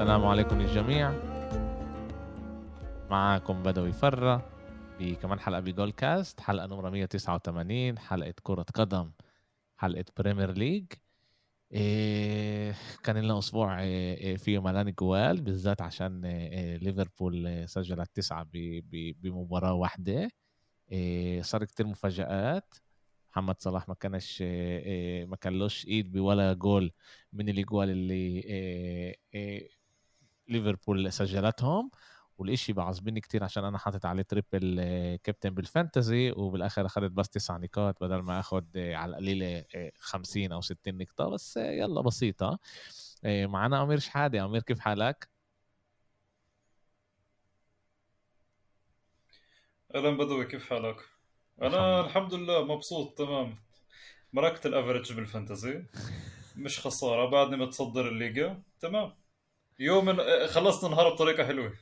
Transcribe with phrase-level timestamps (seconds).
[0.00, 1.10] السلام عليكم للجميع.
[3.10, 4.48] معكم بدوي فرة
[5.00, 9.12] بكمان حلقة بجول كاست حلقة نمرة 189 حلقة كرة قدم
[9.76, 10.86] حلقة بريمير ليج
[11.72, 12.74] إيه
[13.04, 18.46] كان لنا أسبوع إيه فيه ملان جوال بالذات عشان إيه ليفربول سجلت تسعة
[19.22, 20.30] بمباراة واحدة.
[20.92, 22.74] إيه صار كتير مفاجآت.
[23.32, 26.92] محمد صلاح ما كانش إيه ما كانلوش إيد بولا جول
[27.32, 28.40] من الاجوال اللي
[29.34, 29.79] إيه
[30.50, 31.90] ليفربول سجلتهم
[32.38, 34.80] والإشي بعصبني كتير عشان أنا حاطط عليه تريبل
[35.24, 39.64] كابتن بالفانتزي وبالآخر اخذت بس تسع نقاط بدل ما اخذ على القليله
[39.98, 42.58] 50 أو 60 نقطة بس يلا بسيطة.
[43.24, 44.44] معنا أمير شحادة.
[44.44, 45.28] أمير كيف حالك؟
[49.94, 50.96] أهلا بدوي كيف حالك؟
[51.62, 52.64] أنا الحمد لله.
[52.64, 53.56] مبسوط تمام.
[54.32, 55.84] مركت الافرج بالفانتزي
[56.56, 59.19] مش خسارة بعدني متصدر الليجا تمام.
[59.80, 61.72] يوم خلصت النهار بطريقة حلوة.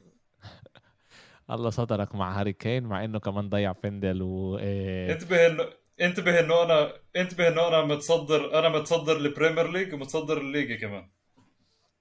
[1.50, 5.12] الله سترك مع هاري كين مع إنه كمان ضيع بندل و إيه.
[5.12, 5.64] انتبه إنه
[6.00, 11.10] انتبه إنه أنا انتبه إنه أنا متصدر أنا متصدر البريمير ليج ومتصدر الليجا كمان.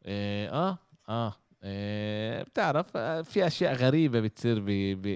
[0.05, 0.77] إيه آه
[1.09, 4.59] آه إيه بتعرف في أشياء غريبة بتصير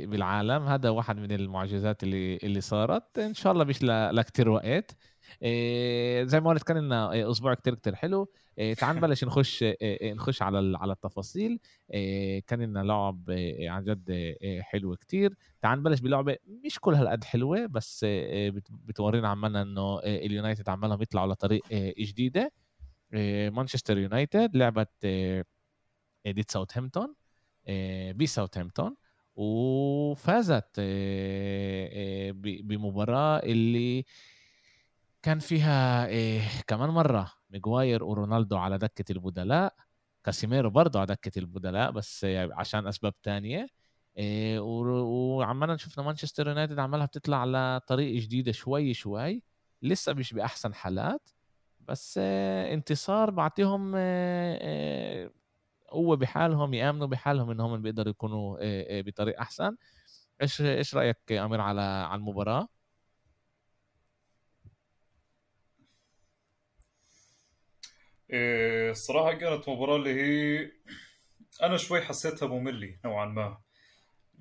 [0.06, 0.68] بالعالم.
[0.68, 3.20] هذا واحد من المعجزات اللي اللي صارت.
[3.20, 4.96] إن شاء الله مش لكتير وقت.
[5.44, 8.22] إيه زي ما قلت كان لنا أسبوع كتير كتير حلو.
[8.22, 8.41] إيه
[8.78, 11.60] تعال نبلش نخش إيه نخش على على التفاصيل.
[12.48, 13.24] كان لنا لعب
[13.62, 15.34] عن جد حلو كتير.
[15.62, 18.06] تعال نبلش بلعبة مش كل هالقد حلوة بس
[18.70, 21.64] بتورينا عمالنا إنه اليونايتد عمالهم يطلعوا لطريق
[22.00, 22.52] جديدة.
[23.52, 24.90] مانشستر يونايتد لعبت
[26.28, 27.16] ضد ساوثهامبتون
[27.68, 28.96] إيه بساوثهامبتون
[29.36, 30.80] وفازت
[32.64, 34.06] بمباراة اللي
[35.22, 36.08] كان فيها
[36.62, 39.74] كمان مرة ميغواير ورونالدو على دكة البدلاء
[40.24, 43.68] كاسيميرو برضه على دكة البدلاء بس عشان أسباب تانية.
[44.18, 49.44] إيه وعمالنا شفنا مانشستر يونايتد عمالها بتطلع على طريق جديدة شوي شوي.
[49.82, 51.30] لسه مش بأحسن حالات
[51.80, 55.34] بس إيه انتصار بعطيهم إيه
[55.90, 58.58] قوة بحالهم يآمنوا بحالهم إنهم بيقدروا يكونوا
[59.02, 59.76] بطريق أحسن.
[60.42, 62.68] إيش إيش رأيك أمير على على المباراة؟
[68.32, 70.72] إيه الصراحة كانت مباراة اللي هي
[71.64, 73.58] أنا شوي حسيتها مملة نوعا ما.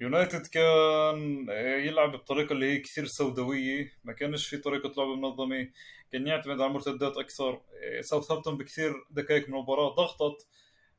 [0.00, 1.46] يونايتد كان
[1.86, 5.68] يلعب بطريقة اللي هي كثير سوداوية ما كانش في طريقة لعب منظمة
[6.12, 7.60] كان يعتمد على المرتدات أكثر.
[8.00, 10.46] ساوثهامبتون بكثير دقائق من المباراة ضغطت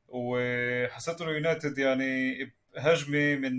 [0.08, 2.42] وحسيت إنه يونايتد يعني
[2.76, 3.52] هجمة من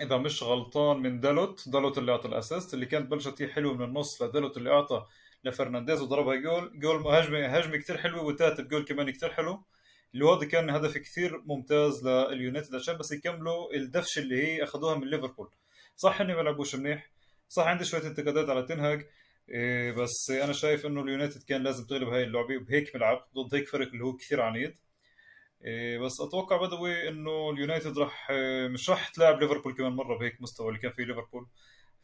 [0.00, 3.74] إذا مش غلطان من دالوت دالوت اللي أعطى ال assist اللي كانت بلشت هي حلوة
[3.74, 5.06] من النص لدالوت اللي أعطى
[5.44, 9.64] لفرنانديز وضربها goal goal هجمة هجمة كثير حلوة وثالث جول كمان كثير حلو.
[10.14, 15.06] اللي هذا كان هدف كثير ممتاز لليونايتد عشان بس يكملوا الدفشه اللي هي اخذوها من
[15.06, 15.50] ليفربول.
[15.96, 17.10] صح إني ما لعبوش منيح
[17.48, 19.06] صح عندي شوية انتقادات على تنهاج
[19.48, 23.68] إيه بس أنا شايف إنه اليونايتد كان لازم تغلب هاي اللعبة وبهيك ملعب ضد هيك
[23.68, 24.74] فريق اللي هو كثير عنيد.
[25.64, 28.28] إيه بس أتوقع بدوي إنه اليونايتد راح
[28.70, 31.46] مش راح تلاعب ليفربول كمان مرة بهيك مستوى اللي كان فيه ليفربول.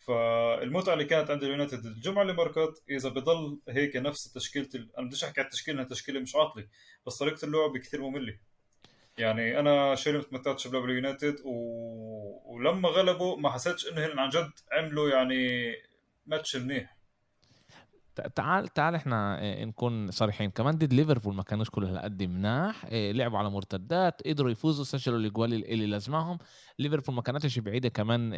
[0.01, 4.69] فالمتعة اللي كانت عند اليونايتد الجمعة اللي مرقت إذا بضل هيك نفس تشكيلة
[4.99, 6.67] أنا بديش أحكي على التشكيله انها تشكيله مش عاطله
[7.07, 8.39] بس طريقة اللعب كثير مملة.
[9.19, 11.53] يعني أنا شيء ما تمتعتش بلعب اليونايتد و...
[12.45, 15.73] ولما غلبوا ما حسيتش إنه هن عن جد عملوا يعني
[16.27, 16.97] ماتش منيح.
[18.35, 20.51] تعال تعال إحنا نكون صريحين.
[20.51, 25.65] كمان ضد ليفربول ما كانوش كل هالقد مناح لعبوا على مرتدات قدروا يفوزوا سجلوا الأجوال
[25.73, 26.39] اللي لازمهم
[26.79, 28.31] ليفربول ما كانتش بعيدة كمان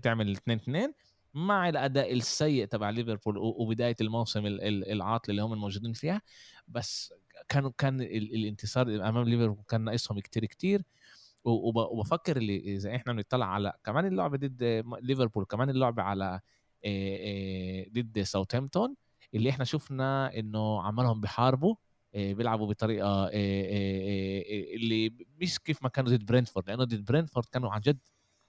[0.00, 0.92] تعمل 2 2
[1.34, 6.22] مع الأداء السيء تبع ليفربول وبداية الموسم العاطل اللي هم الموجودين فيها
[6.68, 7.14] بس
[7.48, 10.82] كانوا كان الانتصار أمام ليفربول كان ناقصهم كتير كتير.
[11.44, 16.40] وبفكر اللي إذا إحنا بنطلع على كمان اللعبه ضد ليفربول كمان اللعبه على
[17.92, 18.94] ضد ساوثهامبتون
[19.34, 21.74] اللي إحنا شفنا إنه عمالهم بيحاربوا
[22.14, 23.30] بيلعبوا بطريقة
[24.74, 27.98] اللي مش كيف ما كانوا ضد برينفورد لأنه ضد برينفورد كانوا عن جد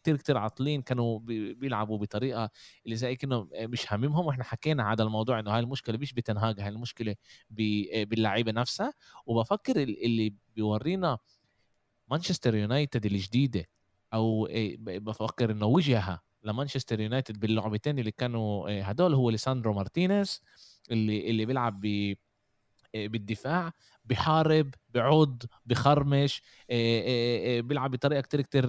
[0.04, 1.20] كتير كتير عاطلين كانوا
[1.54, 2.50] بيلعبوا بطريقة
[2.86, 6.70] اللي زي كأنه مش هاممهم وإحنا حكينا على الموضوع إنه هاي المشكلة مش بتنهاج هاي
[6.70, 7.16] المشكلة
[7.50, 8.94] باللعيبة نفسها.
[9.26, 11.18] وبفكر اللي بيورينا
[12.12, 13.66] مانشستر يونايتد الجديدة
[14.14, 14.48] أو
[14.80, 20.42] بفكر إنه وجهها لمانشستر يونايتد باللعبتين اللي كانوا هدول هو ليساندرو مارتينيز
[20.92, 22.16] اللي اللي بيلعب ب
[22.94, 23.72] بالدفاع
[24.06, 26.42] بحارب بعود بخرمش
[27.60, 28.66] بيلعب بطريقة كتير كتير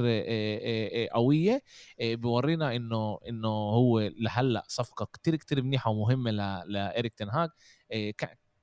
[1.13, 1.63] قوية.
[2.01, 6.31] بورينا إنه إنه هو لهلأ صفقة كتير كتير منيحة ومهمة
[6.67, 7.49] لإيريك تنهاج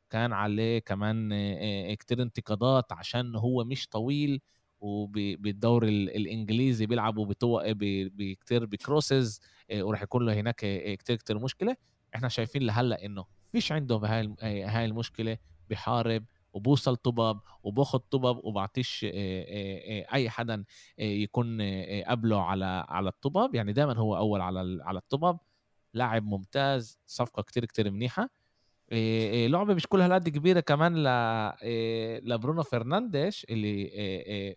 [0.09, 1.29] كان عليه كمان
[1.93, 4.41] كتير انتقادات عشان هو مش طويل
[4.79, 7.25] وبالدوري الإنجليزي بيلعبوا
[8.17, 9.41] بكتير بكروسز
[9.73, 10.55] وراح يكون له هناك
[10.99, 11.75] كتير كتير مشكلة.
[12.15, 15.37] إحنا شايفين لهلأ إنه فيش عنده هاي هاي المشكلة
[15.69, 19.05] بحارب وبوصل طبب وباخذ طبب وبعطيش
[20.13, 20.63] أي حدا
[20.97, 21.61] يكون
[22.07, 25.39] قبله على على الطبب يعني دائما هو أول على على الطبب
[25.93, 28.29] لاعب ممتاز صفقة كتير كتير منيحة.
[29.47, 31.07] لعبة مش كل هالقد كبيرة كمان ل
[32.29, 34.55] لبرونو فرنانديش اللي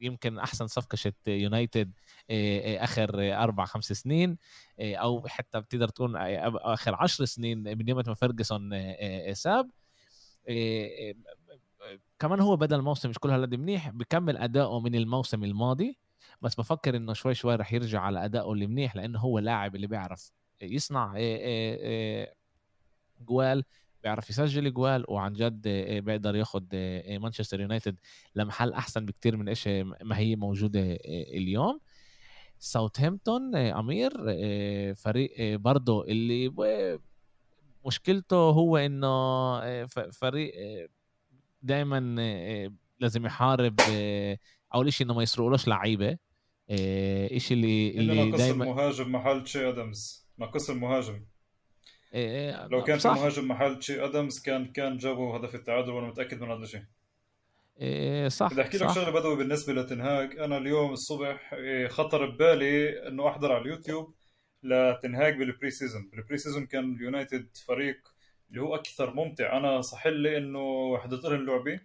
[0.00, 1.92] يمكن أحسن صفقة شت يونايتد
[2.30, 4.36] آخر أربع خمس سنين
[4.80, 6.16] أو حتى بتقدر تقول
[6.56, 8.70] آخر عشر سنين من يوم ما فيرجسون
[9.34, 9.70] ساب.
[12.18, 15.98] كمان هو بدا الموسم مش كل هالقد منيح بكمل أداؤه من الموسم الماضي
[16.42, 19.86] بس بفكر إنه شوي شوي رح يرجع على ادائه اللي منيح لأنه هو لاعب اللي
[19.86, 20.32] بيعرف
[20.62, 21.12] يصنع
[23.20, 23.64] جوال
[24.02, 25.68] بيعرف يسجل جوال وعن جد
[26.04, 26.74] بيقدر ياخد
[27.20, 27.96] مانشستر يونايتد
[28.34, 29.68] لمحل أحسن بكتير من إيش
[30.02, 30.80] ما هي موجودة
[31.34, 31.80] اليوم.
[32.58, 34.10] ساوثهامبتون امير
[34.94, 36.52] فريق برضه اللي
[37.86, 40.52] مشكلته هو إنه فريق
[41.62, 42.00] دائما
[43.00, 43.80] لازم يحارب
[44.74, 46.18] أول شيء إنه ما يسرقولوش لعيبة
[47.36, 51.24] شيء اللي اللي دائما مهاجم محل تشي ادمز ناقص المهاجم
[52.14, 56.40] إيه لو كان في مهاجم محل تشي ادمز كان كان جابوا هدف التعادل وأنا متأكد
[56.40, 56.82] من هذا الشيء
[57.80, 60.38] إيه صح بدي أحكي لك شغلة بدوي بالنسبة لتنهاج.
[60.38, 64.14] أنا اليوم الصبح إيه، خطر ببالي إنه أحضر على اليوتيوب
[64.62, 67.98] لتنهاج بال pre-season بال pre-season كان اليونايتد فريق
[68.50, 69.56] اللي هو أكثر ممتع.
[69.56, 71.80] أنا صح لي إنه حضرت لهم اللعبة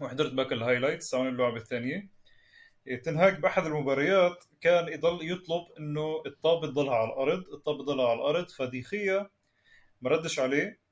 [0.00, 2.08] وحضرت باقي ال highlights عن اللعبة الثانية.
[3.04, 7.44] تنهاج بأحد المباريات كان يضل يطلب إنه الطابه تضلها على الأرض.
[7.52, 9.30] الطابه تضلها على الأرض فديخيا
[10.02, 10.84] ما ردش عليه.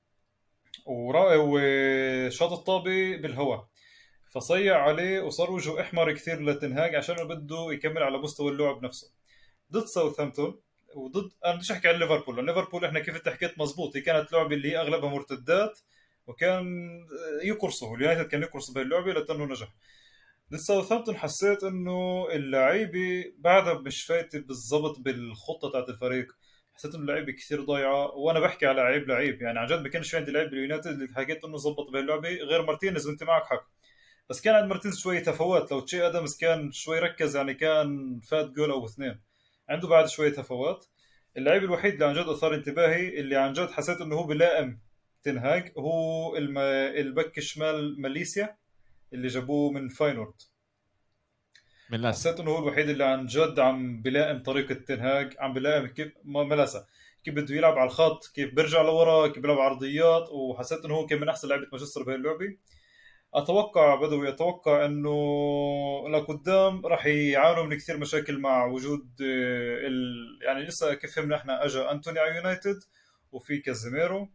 [0.87, 3.72] وشاط الطابة بالهواء.
[4.35, 9.11] فصيع عليه وصار وجهه إحمر كثير لتنهاج عشان بده يكمل على مستوى اللعب نفسه.
[9.73, 10.61] ضد ساوثهامبتون
[10.95, 14.73] وضد أنا بديش أحكي عن ليفربول ليفربول إحنا كيف حكيت مزبوط هي كانت لعبة اللي
[14.73, 15.79] هي أغلبها مرتدات
[16.27, 16.65] وكان
[17.45, 19.69] يقرصوا اليونايتد كان يقرص بهاللعبه لأنه نجح
[20.53, 26.33] ضد ساوثهامبتون حسيت إنه اللعيبة بعدها مش فايتة بالضبط بالخطة تاعت الفريق.
[26.75, 30.15] حسيت إنه اللعيبة كثير ضايعة وأنا بحكي على لعيب لعيب يعني عن جد ما كانش
[30.15, 33.67] عندي لعيب باليونايتد اللي حكيت إنه ظبط بهاللعبه غير مارتينيز وانت معك حق.
[34.31, 38.51] بس كان عند مارتينيز شوي تفوات لو تشي أدمز كان شوي ركز يعني كان فات
[38.51, 39.21] جول أو اثنين.
[39.69, 40.87] عنده بعد شوية تفوات
[41.37, 44.81] اللعيب الوحيد اللي عن جد أثار انتباهي اللي عن جد حسيت إنه هو بلائم
[45.23, 46.59] تنهاج هو الم...
[46.59, 48.57] البك الشمال ماليسيا
[49.13, 50.35] اللي جابوه من فاينورد.
[51.91, 56.13] من حسيت إنه هو الوحيد اللي عن جد عم بلائم طريقة تنهاج عم بلائم كيف
[56.25, 56.87] ملاسا
[57.25, 61.21] كيف بده يلعب على الخط كيف بيرجع لورا كيف بيلعب عرضيات وحسيت إنه هو كان
[61.21, 62.57] من أحسن لعيبه مانشستر بهي اللعبة.
[63.35, 65.15] أتوقع بدوي أتوقع إنه
[66.09, 70.39] لقدام راح يعانوا من كثير مشاكل مع وجود آه، ال...
[70.43, 72.79] يعني لسه كيف فهمنا إحنا اجى أنتوني على يونايتد
[73.33, 74.29] وفي كازيميرو.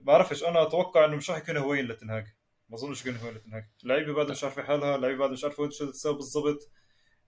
[0.00, 2.26] بعرفش أنا أتوقع إنه مش راح يكون هوين لتنهاج.
[2.68, 3.64] ما أظنش يكون هوين لتنهاج.
[3.82, 6.70] اللعيبه بعد مش عارفة حالها اللعيبه بعد مش عارفة شو تسوي بالضبط.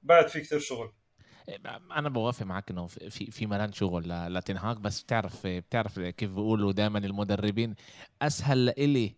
[0.03, 0.93] بعد في كثير شغل.
[1.97, 6.99] أنا بوافق معك إنه في في ملان شغل لتنهاج بس بتعرف بتعرف كيف بيقولوا دائما
[6.99, 7.75] المدربين.
[8.23, 9.17] أسهل لإلي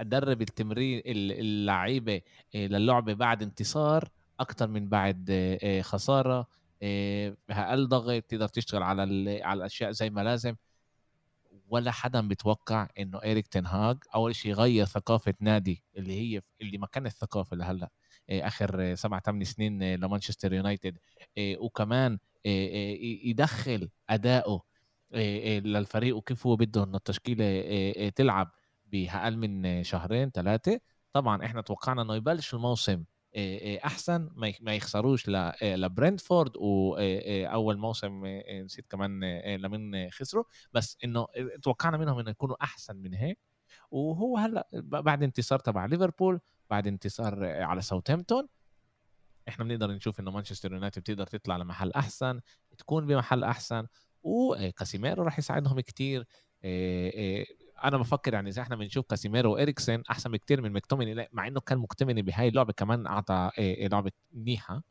[0.00, 2.20] ادرب التمرين اللعيبه
[2.54, 4.08] للعبه بعد انتصار
[4.40, 6.46] أكثر من بعد خساره
[7.50, 9.02] أقل ضغط تقدر تشتغل على
[9.42, 10.56] على الاشياء زي ما لازم
[11.68, 16.86] ولا حدا بيتوقع انه ايريك تنهاج اول شيء يغير ثقافه نادي اللي هي اللي ما
[16.86, 17.90] كانت ثقافه لهلا
[18.30, 20.98] اخر سبع ثمان سنين لمانشستر يونايتد
[21.38, 22.18] وكمان
[23.24, 24.71] يدخل اداؤه
[25.14, 28.50] للفريق وكيف هو بده إنه التشكيلة تلعب
[28.86, 30.80] بأقل من شهرين ثلاثة.
[31.12, 33.04] طبعا إحنا توقعنا إنه يبلش الموسم
[33.84, 34.28] أحسن
[34.60, 35.28] ما يخسروش
[35.62, 38.26] لبرينتفورد واول موسم
[38.64, 39.24] نسيت كمان
[39.56, 40.44] لمن خسروا.
[40.72, 41.26] بس إنه
[41.62, 43.38] توقعنا منهم إنه يكونوا أحسن من هيك.
[43.90, 46.40] وهو هلأ بعد انتصار تبع ليفربول
[46.70, 48.48] بعد انتصار على ساوثهامبتون
[49.48, 52.40] إحنا بنقدر نشوف إنه مانشستر يونايتد بتقدر تطلع لمحل أحسن
[52.78, 53.86] تكون بمحل أحسن.
[54.22, 56.26] وكاسيميرو راح يساعدهم كتير.
[57.84, 61.78] أنا بفكر يعني إذا إحنا بنشوف كاسيميرو وإريكسن أحسن بكتير من مكتوميني مع إنه كان
[61.78, 64.82] مكتوميني بهاي اللعبة كمان أعطى لعبة منيحه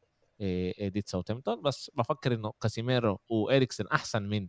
[0.80, 4.48] ضد ساوثهامبتون بس بفكر إنه كاسيميرو وإريكسن أحسن من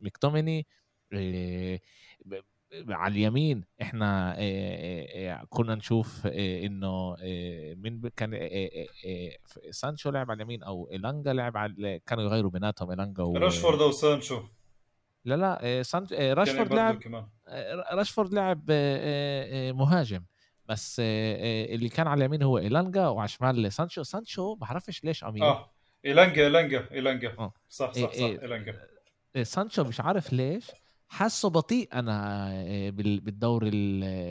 [0.00, 0.66] مكتوميني
[2.88, 4.36] على اليمين إحنا
[5.48, 7.16] كنا نشوف إنه
[7.76, 8.48] من كان
[9.70, 13.36] سانشو لعب على اليمين أو إلانجا لعب على كانوا يغيروا بيناتهم إلانجا و...
[13.36, 14.42] راشفورد أو سانشو.
[15.24, 16.12] لا لا سانت...
[16.12, 17.26] راشفورد لعب
[17.92, 18.70] راشفورد لعب
[19.76, 20.24] مهاجم.
[20.68, 24.02] بس اللي كان على اليمين هو إيلانجا وعلى الشمال سانشو.
[24.02, 25.70] سانشو بعرفش ليش امير آه
[26.04, 27.50] إيلانجا إيلانجا إيلانجا.
[27.68, 28.80] صح صح صح إيلانجا.
[29.42, 30.70] سانشو مش عارف ليش
[31.12, 32.48] حاسه بطيء أنا
[32.90, 33.70] بالدور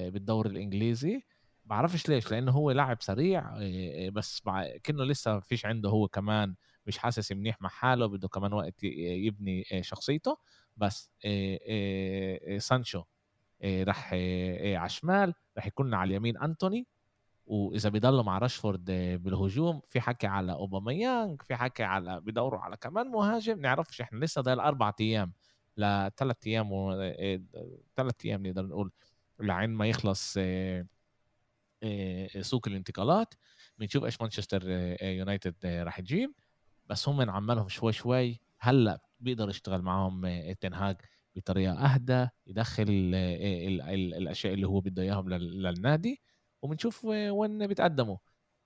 [0.10, 1.24] بالدور الإنجليزي.
[1.66, 3.52] بعرفش ليش لأنه هو لاعب سريع
[4.10, 4.42] بس
[4.84, 6.56] كأنه لسه فيش عنده هو كمان
[6.88, 10.38] مش حاسس منيح مع حاله بده كمان وقت يبني شخصيته.
[10.78, 11.12] بس
[12.58, 13.04] سانشو
[13.64, 14.14] راح
[14.64, 16.88] على الشمال راح يكون على اليمين أنتوني.
[17.46, 18.86] وإذا بيضلوا مع راشفورد
[19.24, 23.60] بالهجوم في حكي على اوباميانج في حكي على بدوروا على كمان مهاجم.
[23.60, 25.34] نعرفش إحنا لسه ضايل أربع أيام.
[25.78, 26.94] لثلاث أيام و
[27.96, 28.92] ثلاث أيام نقدر نقول
[29.40, 30.34] لعين ما يخلص
[32.42, 33.34] سوق الانتقالات.
[33.78, 34.70] بنشوف إيش مانشستر
[35.04, 36.34] يونايتد راح تجيب
[36.86, 38.42] بس هم عمالهم شوي شوي.
[38.60, 40.98] هلأ بيقدر يشتغل معهم تنهاج
[41.36, 42.86] بطريقة أهدى يدخل
[44.18, 46.22] الأشياء اللي هو بده إياهم للنادي.
[46.62, 48.18] وبنشوف وين بيتقدموا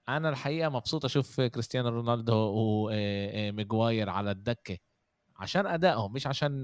[0.10, 4.78] أنا الحقيقة مبسوط أشوف كريستيانو رونالدو وميغواير على الدكة.
[5.38, 6.64] عشان أدائهم مش عشان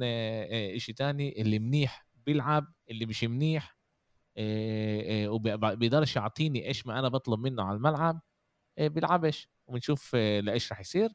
[0.75, 3.77] إشي تاني اللي منيح بيلعب اللي مش منيح
[5.27, 8.21] وبيقدرش يعطيني إيش ما أنا بطلب منه على الملعب
[8.77, 11.09] بيلعبش وبنشوف لإيش رح يصير.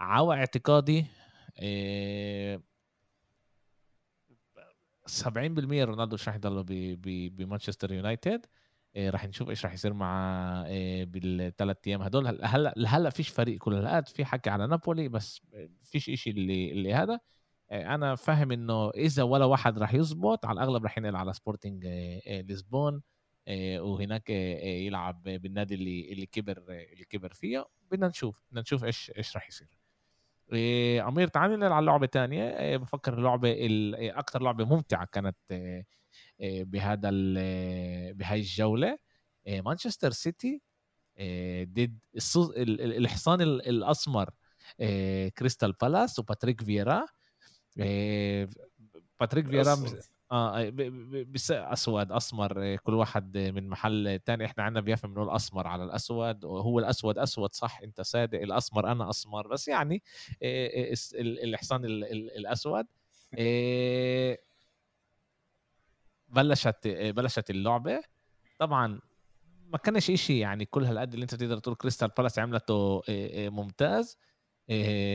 [0.00, 1.06] عوا اعتقادي
[5.06, 6.64] 70% رونالدو مش رح يضل
[7.30, 8.46] بمانشستر يونايتد.
[8.96, 10.64] راح نشوف إيش راح يصير مع
[11.04, 12.26] بالثلاث أيام هدول.
[12.42, 15.40] هلا هلا فيش فريق كل هالقد في حكي على نابولي بس
[15.82, 17.20] فيش إشي اللي اللي هذا.
[17.72, 21.86] أنا فاهم إنه إذا ولا واحد راح يزبط على الأغلب راح ينقل على سبورتنج
[22.26, 23.02] لشبون
[23.78, 27.64] وهناك يلعب بالنادي اللي اللي كبر اللي كبر فيه.
[27.90, 29.68] بدنا نشوف بدنا نشوف إيش إيش راح يصير.
[31.02, 32.76] عمير تعال ننقل على لعبة تانية.
[32.76, 33.56] بفكر اللعبة
[34.18, 35.36] أكثر لعبة ممتعة كانت
[36.44, 37.10] بهذا
[38.12, 38.98] بهاي الجولة
[39.46, 40.60] مانشستر سيتي
[41.62, 41.98] ضد
[42.78, 44.30] الحصان الأسمر
[45.38, 47.06] كريستال بالاس وباتريك فييرا.
[49.20, 49.76] باتريك فييرا
[50.32, 50.72] آه
[51.32, 54.44] بس أسود أسمر كل واحد من محل تاني.
[54.44, 56.44] إحنا عندنا بيافا بنقول اسمر على الأسود.
[56.44, 58.40] وهو الأسود أسود صح؟ أنت صادق.
[58.40, 59.48] الأسمر أنا أسمر.
[59.48, 60.02] بس يعني
[60.42, 62.86] الحصان الأسود.
[66.34, 68.02] بلشت بلشت اللعبة.
[68.58, 69.00] طبعا
[69.72, 73.02] ما كانش إشي يعني كل هالقد اللي أنت تقدر تقول كريستال بالاس عملته
[73.50, 74.18] ممتاز.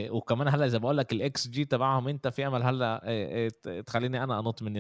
[0.10, 3.50] وكمان هلأ إذا بقول لك الاكس جي تبعهم أنت في أمل هلأ
[3.86, 4.74] تخليني أنا أنط من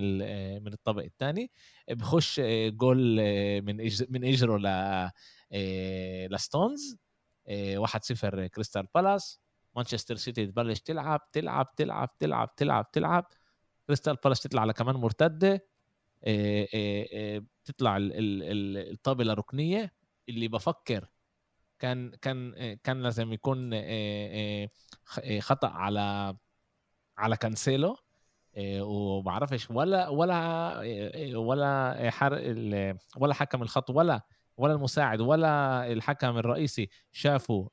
[0.63, 1.51] من الطابق الثاني
[1.91, 3.15] بخش جول
[3.61, 3.77] من
[4.09, 4.67] من اجره ل
[6.35, 6.97] لستونز
[7.77, 9.39] 1-0 كريستال بالاس
[9.75, 13.25] مانشستر سيتي تبلش تلعب تلعب تلعب تلعب تلعب تلعب.
[13.87, 15.68] كريستال بالاس تطلع على كمان مرتدة.
[16.27, 19.93] بتطلع الطابة ركنية
[20.29, 21.09] اللي بفكر
[21.79, 23.69] كان كان كان لازم يكون
[25.39, 26.35] خطأ على
[27.17, 27.97] على كانسيلو
[28.81, 30.79] وبعرفش ولا ولا
[31.35, 32.33] ولا حر
[33.17, 34.21] ولا حكم الخط ولا
[34.57, 37.69] ولا المساعد ولا الحكم الرئيسي شافوا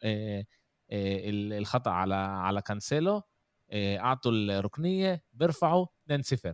[0.92, 3.22] الخطأ على على كانسيلو
[3.72, 6.52] أعطوا الركنية بيرفعوا 2-0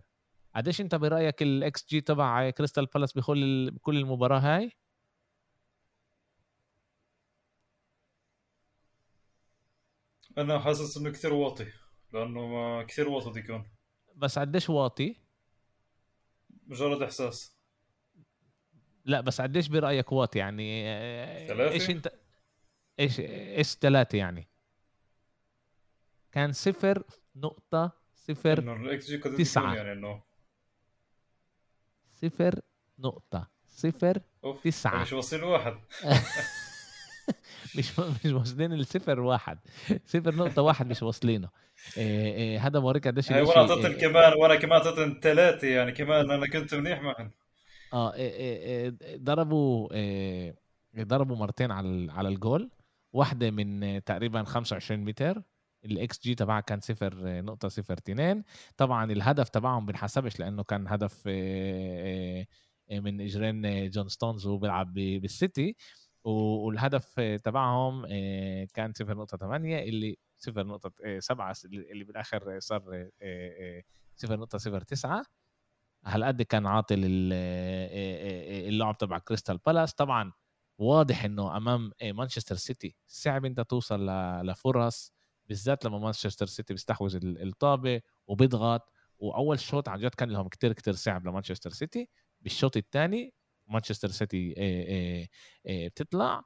[0.55, 4.71] قديش انت برأيك الاكس جي تبع كريستال بالاس بكل بكل المباراة هاي؟
[10.37, 11.71] أنا حاسس إنه كثير واطي
[12.13, 13.71] لأنه ما كثير واطي يكون
[14.15, 15.15] بس قديش واطي؟
[16.67, 17.57] مجرد إحساس.
[19.05, 20.83] لا بس قديش برأيك واطي يعني؟
[21.47, 22.11] ثلاثة؟ إيش أنت؟
[22.99, 24.49] إيش إيش ثلاثة يعني؟
[26.31, 27.03] كان صفر
[27.35, 29.75] نقطة صفر إنه الاكس جي تسعة.
[29.75, 30.23] يعني إنه
[32.23, 32.59] صفر
[32.99, 33.47] نقطة.
[33.67, 34.63] صفر أوف.
[34.63, 35.01] تسعة.
[35.01, 35.73] مش واصلين واحد.
[37.77, 39.59] مش مش واصلين الصفر واحد.
[40.05, 41.49] صفر نقطة واحد مش واصلينه.
[41.97, 46.31] إيه إيه هذا بوريك قديش وأنا اعطيتهم إيه كمان وأنا كمان اعطيتهم ثلاثة يعني كمان
[46.31, 47.31] أنا كنت منيح معهم.
[47.93, 50.55] آه إيه إيه ضربوا إيه
[50.99, 52.69] ضربوا مرتين على على الجول.
[53.13, 55.41] واحدة من تقريبا 25 متر
[55.85, 58.43] الإكس جي تبعها كان صفر نقطة صفر تنين
[58.77, 61.27] طبعا الهدف تبعهم بنحسبش لأنه كان هدف
[62.91, 65.75] من إجرين جون ستونز وهو بيلعب بالسيتي.
[66.23, 68.05] والهدف تبعهم
[68.73, 73.09] كان صفر نقطة ثمانية اللي صفر نقطة سبعة اللي بالآخر صار
[74.15, 75.25] صفر نقطة صفر تسعة.
[76.05, 77.01] هالقد كان عاطل
[78.67, 79.93] اللعب تبع كريستال بالاس.
[79.93, 80.31] طبعا
[80.77, 84.09] واضح إنه أمام مانشستر سيتي صعب إنت توصل
[84.45, 85.12] لفرص.
[85.45, 90.93] بالذات لما مانشستر سيتي بيستحوذ الطابة وبيضغط وأول شوط عن جد كان لهم كتير كتير
[90.93, 92.09] صعب لمانشستر سيتي.
[92.41, 93.33] بالشوط الثاني
[93.67, 94.55] مانشستر سيتي
[95.65, 96.43] بتطلع.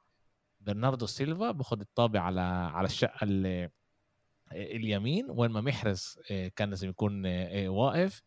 [0.60, 3.26] برناردو سيلفا باخذ الطابة على على الشقة
[4.52, 5.26] اليمين.
[5.30, 6.18] وين ما محرز
[6.56, 7.26] كان لازم يكون
[7.66, 8.22] واقف.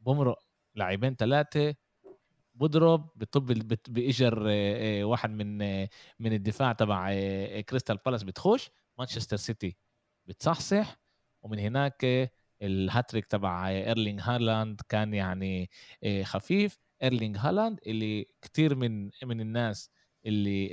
[0.00, 0.38] بمرق
[0.74, 1.74] لاعبين ثلاثة.
[2.54, 3.46] بضرب بتطب
[3.88, 4.42] بإجر
[5.04, 5.58] واحد من
[6.18, 7.12] من الدفاع تبع
[7.60, 8.22] كريستال بالاس.
[8.22, 8.70] بتخش.
[8.98, 9.76] مانشستر سيتي
[10.26, 10.98] بتصحصح.
[11.42, 12.30] ومن هناك
[12.62, 15.70] الهاتريك تبع إيرلينج هالاند كان يعني
[16.22, 16.78] خفيف.
[17.02, 19.90] إيرلينج هالاند اللي كتير من من الناس
[20.26, 20.66] اللي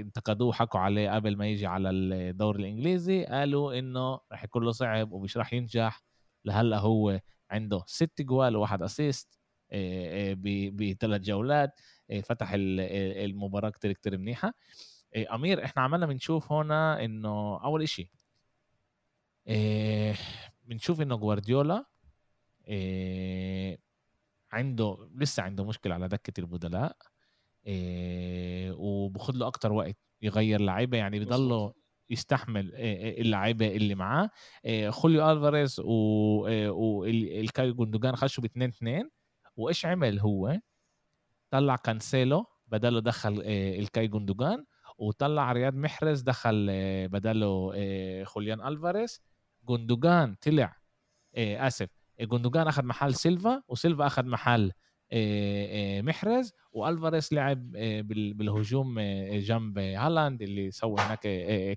[0.00, 3.24] انتقدوه حكوا عليه قبل ما يجي على الدوري الإنجليزي.
[3.24, 6.02] قالوا إنه راح يكون له صعب ومش راح ينجح.
[6.44, 7.20] لهلأ هو
[7.50, 9.38] عنده ست جوال وواحد assist
[10.72, 11.80] بثلاث جولات
[12.22, 14.54] فتح المباراة كتير كتير منيحة.
[15.16, 18.10] أمير إحنا عملنا بنشوف هنا إنه أول إشي
[20.64, 21.84] بنشوف إنه جوارديولا
[24.52, 26.96] عنده لسه عنده مشكلة على دكة البدلاء
[28.72, 31.74] وباخذ له أكتر وقت يغير لعيبة يعني بضله
[32.10, 34.30] يستحمل اللعيبة اللي معاه.
[34.88, 39.10] خوليو ألفاريز وإلكاي جوندوجان خشوا ب 2 2
[39.56, 40.58] وإيش عمل هو؟
[41.50, 44.64] طلع كانسيلو بدله دخل إلكاي جوندوجان
[44.98, 46.66] وطلع رياض محرز دخل
[47.08, 47.72] بدله
[48.24, 49.27] خوليان ألفاريز.
[49.64, 50.76] جوندوجان طلع
[51.36, 51.88] آسف
[52.20, 54.72] جوندوجان أخذ محل سيلفا وسيلفا أخذ محل
[56.02, 57.70] محرز وألفاريز لعب
[58.36, 59.00] بالهجوم
[59.30, 61.20] جنب هالاند اللي سوى هناك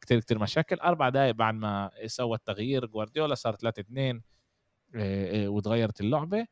[0.02, 0.76] كتير كتير مشاكل.
[0.76, 4.22] أربع دقائق بعد ما سوى التغيير جوارديولا صار 3 2
[5.48, 6.46] وتغيرت اللعبة.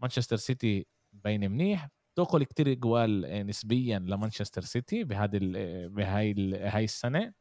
[0.00, 1.88] مانشستر سيتي بين منيح.
[2.16, 5.38] دخل كتير جوال نسبيا لمانشستر سيتي بهذه
[5.88, 7.32] بهاي هاي السنة.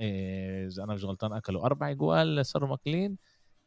[0.00, 3.18] إذا أنا مش غلطان أكلوا أربع جوال صاروا ماكلين.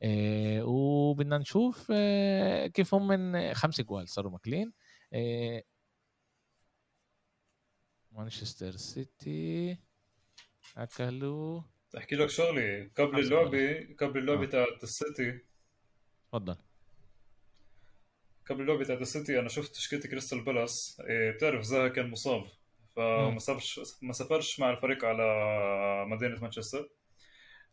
[0.01, 4.74] إيه وبدنا نشوف إيه كيف هم من خمس جوال صاروا ماكلين.
[5.13, 5.65] إيه
[8.11, 9.77] مانشستر سيتي
[10.77, 11.61] أكلوا.
[11.98, 14.46] احكي لك شغلة قبل اللعبة قبل اللعبة.
[14.46, 15.39] تاعت السيتي.
[16.27, 16.55] تفضل.
[18.50, 21.01] قبل اللعبة تاعت السيتي أنا شفت تشكيله كريستال بالاس.
[21.09, 22.44] إيه بتعرف زها كان مصاب.
[22.95, 25.25] فما سافرش ما سافرش مع الفريق على
[26.07, 26.89] مدينة مانشستر.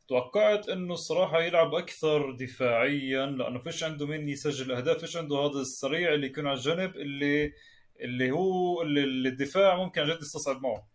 [0.09, 5.61] توقعت إنه الصراحة يلعب أكثر دفاعيا لأنه فيش عنده مين يسجل أهداف فيش عنده هذا
[5.61, 7.53] السريع اللي يكون على الجنب اللي
[8.01, 10.89] اللي هو اللي الدفاع ممكن عن جد يستصعب معه.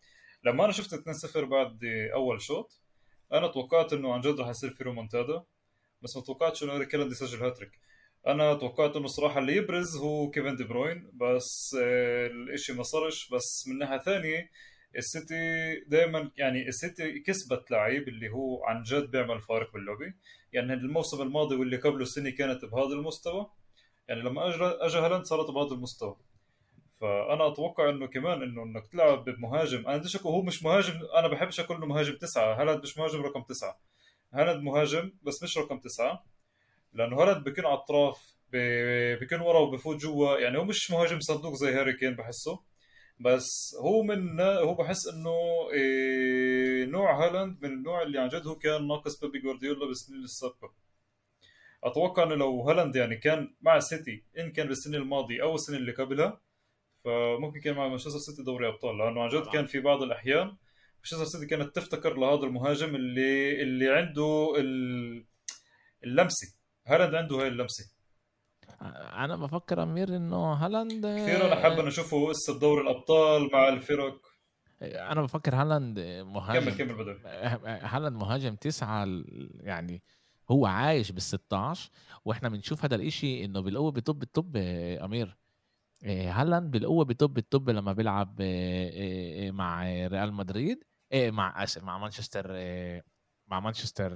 [0.43, 0.93] لما أنا شفت
[1.35, 1.79] 2-0 بعد
[2.13, 2.81] أول شوط
[3.33, 5.43] أنا توقعت إنه عن جد راح يصير في رومونتادا
[6.01, 7.71] بس ما توقعتش إنه أريك يسجل هاتريك.
[8.27, 13.29] أنا توقعت إنه الصراحه اللي يبرز هو كيفن دي بروين بس آه، الإشي ما صارش.
[13.29, 14.49] بس من ناحية ثانية
[14.97, 15.35] السيتي
[15.87, 20.13] دائما يعني السيتي كسبت لعيب اللي هو عن جد بيعمل فارق باللعبة.
[20.53, 23.47] يعني الموسم الماضي واللي قبله السنة كانت بهذا المستوى.
[24.07, 24.49] يعني لما
[24.85, 26.17] اجى هالاند صارت بهذا المستوى.
[27.01, 31.59] فأنا أتوقع إنه كمان إنه إنك تلعب بمهاجم أنا بديش هو مش مهاجم أنا بحبش
[31.59, 32.61] أقول إنه مهاجم تسعة.
[32.61, 33.79] هالاند مش مهاجم رقم تسعة.
[34.33, 36.32] هالاند مهاجم بس مش رقم تسعة.
[36.93, 38.33] لأنه هالاند بيكون على الاطراف
[39.19, 40.37] بيكون ورا وبفوت جوا.
[40.37, 42.59] يعني هو مش مهاجم صندوق زي هاري كين بحسه.
[43.19, 45.35] بس هو من هو بحس إنه
[45.73, 50.73] إيه نوع هالاند من النوع اللي عن جد هو كان ناقص بيبي جوارديولا بالسنين السابقة.
[51.83, 55.91] أتوقع إنه لو هالاند يعني كان مع سيتي إن كان بالسنة الماضية أو السنة اللي
[55.91, 56.41] قبلها
[57.03, 58.97] فممكن كان مع مانشستر سيتي دوري أبطال.
[58.97, 60.55] لأنه عن جد كان في بعض الأحيان
[60.97, 64.53] مانشستر سيتي كانت تفتكر لهذا المهاجم اللي اللي عنده
[66.03, 66.62] اللمسة.
[66.85, 67.93] هالاند عنده هاي اللمسة.
[69.13, 74.21] أنا بفكر أمير إنه هالاند كثير أنا حابب اشوفه هسه بدوري الأبطال مع الفرق
[74.81, 76.69] أنا بفكر هالاند مهاجم.
[76.69, 77.19] كمل كمل بدر
[77.65, 79.07] هالاند مهاجم تسعة
[79.59, 80.03] يعني
[80.51, 81.91] هو عايش بال 16
[82.25, 85.37] وإحنا بنشوف هذا الإشي إنه بالقوة بطب الطابة أمير.
[86.05, 88.41] هالاند بالقوة بطب الطابة لما بيلعب
[89.51, 92.47] مع ريال مدريد مع آسف مع مانشستر
[93.47, 94.13] مع مانشستر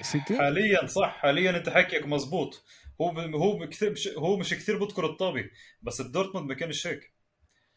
[0.00, 1.16] سيتي؟ حاليا صح.
[1.16, 2.64] حاليا أنت حكيك مزبوط.
[3.00, 5.50] هو هو كثير هو مش كثير بذكر الطابي
[5.82, 7.12] بس بدورتموند ما كانش هيك.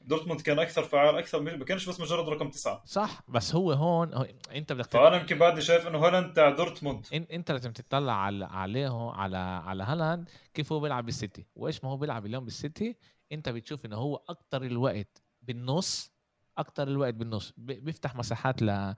[0.01, 2.83] دورتموند كان أكثر فعال أكثر ما كانش بس مجرد رقم تسعة.
[2.85, 7.05] صح بس هو هون هو أنت بدك فأنا يمكن بعدني شايف إنه هالاند تاع دورتموند.
[7.13, 11.45] أنت لازم تطلع على عليه على على هالاند كيف هو بيلعب بالسيتي.
[11.55, 12.97] وإيش ما هو بيلعب اليوم بالسيتي
[13.31, 16.11] أنت بتشوف إنه هو أكثر الوقت بالنص
[16.57, 17.53] أكثر الوقت بالنص.
[17.57, 18.95] بيفتح مساحات ل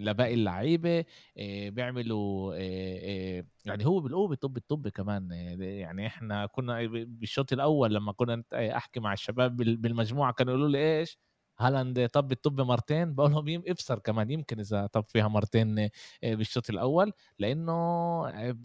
[0.00, 1.04] لباقي اللعيبة
[1.68, 2.54] بيعملوا
[3.64, 9.12] يعني هو بالقوه بطب الطابة كمان يعني إحنا كنا بالشوط الأول لما كنا أحكي مع
[9.12, 11.18] الشباب بالمجموعة كانوا يقولوا لي إيش؟
[11.58, 15.90] هالاند طب الطابة مرتين بقول لهم ابصر كمان يمكن إذا طب فيها مرتين آه،
[16.24, 17.72] بالشوط الأول لأنه
[18.28, 18.56] آه،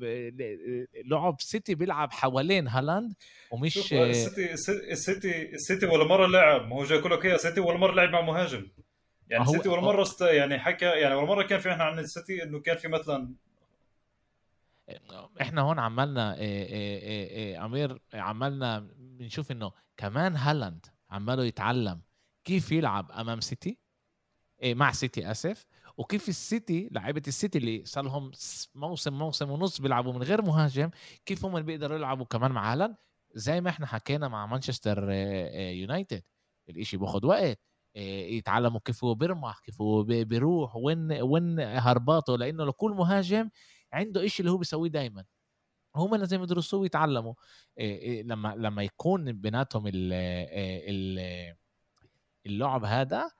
[1.05, 3.13] لعب سيتي بيلعب حوالين هالاند
[3.51, 4.53] ومش السيتي
[4.91, 8.21] السيتي السيتي ولا مرة لعب ما هو جاي لك اياها سيتي ولا مرة لعب مع
[8.21, 8.67] مهاجم.
[9.31, 10.21] يعني سيتي ولا مرة است...
[10.21, 13.33] يعني حكى يعني ولا مرة كان في إحنا عن السيتي إنه كان في مثلا
[15.41, 22.01] إحنا هون عملنا إيه إيه إيه أمير عملنا بنشوف إنه كمان هالاند عماله يتعلم
[22.43, 23.77] كيف يلعب أمام سيتي
[24.63, 25.65] مع سيتي آسف
[25.97, 28.31] وكيف السيتي لعيبة السيتي اللي صار لهم
[28.75, 30.89] موسم موسم ونص بيلعبوا من غير مهاجم
[31.25, 32.95] كيف هم بيقدروا يلعبوا كمان مع هالاند؟
[33.33, 36.23] زي ما إحنا حكينا مع مانشستر يونايتد
[36.69, 37.59] الإشي باخذ وقت.
[37.95, 43.49] يتعلموا كيف هو بيرمح كيف هو بيروح وين وين هرباطه لأنه لكل مهاجم
[43.93, 45.25] عنده إشي اللي هو بيسويه دائما
[45.95, 47.33] هم لازم يدرسوه ويتعلموا
[48.23, 49.87] لما لما يكون بيناتهم
[52.45, 53.31] اللعب هذا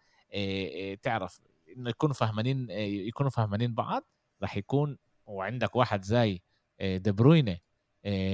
[1.02, 1.40] تعرف
[1.78, 4.04] إنه يكونوا فهمانين يكونوا فهمانين بعض
[4.42, 6.42] راح يكون وعندك واحد زي
[6.82, 7.58] دي بروينة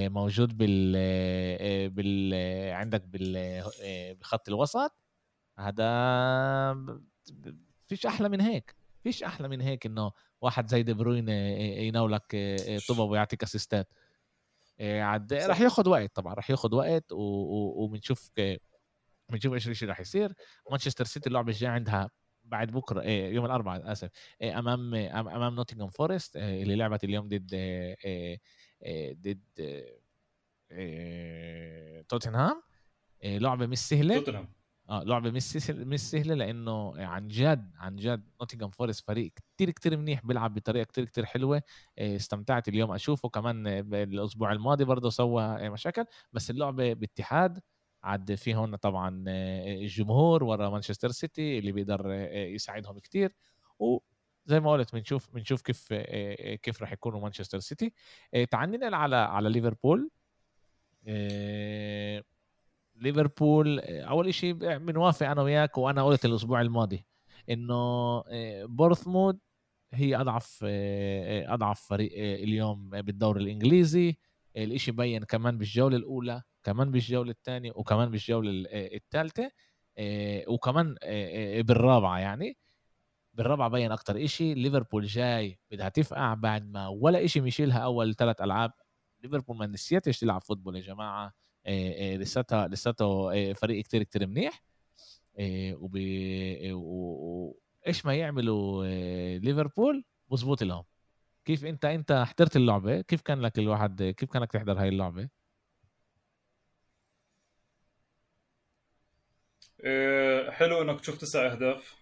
[0.10, 0.94] موجود بال
[1.90, 2.34] بال
[2.74, 3.64] عندك بال
[4.22, 4.92] بخط الوسط
[5.60, 6.92] هذا
[7.88, 12.56] فيش أحلى من هيك فيش أحلى من هيك إنه واحد زي دي بروين يناولك
[12.90, 13.94] طبب ويعطيك أسيستات.
[14.82, 18.32] عد راح ياخذ وقت طبعا راح ياخذ وقت وبنشوف
[19.30, 20.34] بنشوف إيش الشيء راح يصير.
[20.72, 22.10] مانشستر سيتي اللعبة الجاية عندها
[22.44, 24.10] بعد بكرة يوم الأربعاء آسف
[24.42, 27.56] أمام أمام نوتنغهام فورست اللي لعبت اليوم ضد
[29.14, 29.86] ضد
[32.10, 32.62] توتنهام.
[33.24, 34.16] لعبة مش سهلة.
[34.20, 34.54] توتنهام.
[34.90, 39.70] آه لعبة مش سهله مش سهلة لأنه عن جد عن جد نوتنغهام فورست فريق كتير
[39.72, 41.62] كتير منيح بيلعب بطريقة كتير كتير حلوة.
[42.00, 43.30] آه، استمتعت اليوم أشوفه.
[43.30, 47.60] كمان الأسبوع الماضي برضه سوى آه، مشاكل بس اللعبة باتحاد.
[48.04, 53.36] عد في هون طبعا آه، الجمهور ورا مانشستر سيتي اللي بيقدر يساعدهم كتير.
[53.80, 55.94] وزي ما قلت بنشوف بنشوف كيف
[56.64, 57.94] كيف راح يكونوا مانشستر سيتي
[58.52, 60.10] تعال ننقل على على ليفربول
[63.02, 67.06] ليفربول أول شيء بنوافق أنا وياك وأنا قلت الأسبوع الماضي
[67.50, 67.74] إنه
[68.28, 69.36] آه، بورثموث
[69.94, 74.18] هي أضعف آه، أضعف فريق آه، اليوم بالدوري الإنجليزي.
[74.58, 79.52] الإشي بين كمان بالجولة الأولى كمان بالجولة الثانية وكمان بالجولة الثالثة
[80.48, 80.96] وكمان
[81.64, 82.58] بالرابعة يعني.
[83.34, 88.42] بالرابعة بين أكتر إشي ليفربول جاي بدها تفقع بعد ما ولا إشي مشيلها أول ثلاث
[88.42, 88.72] ألعاب.
[89.24, 91.34] ليفربول ما نسيتش تلعب فوتبول يا جماعة.
[92.18, 94.64] لساتها لساته فريق كتير كتير منيح.
[95.74, 98.86] وبي وإيش ما يعملوا
[99.38, 100.84] ليفربول بظبط لهم.
[101.46, 105.30] كيف انت أنت حضرت اللعبة؟ كيف كان لك الواحد كيف كانك تحضر هاي اللعبة؟
[110.52, 111.96] حلو إنك تشوف تسع أهداف.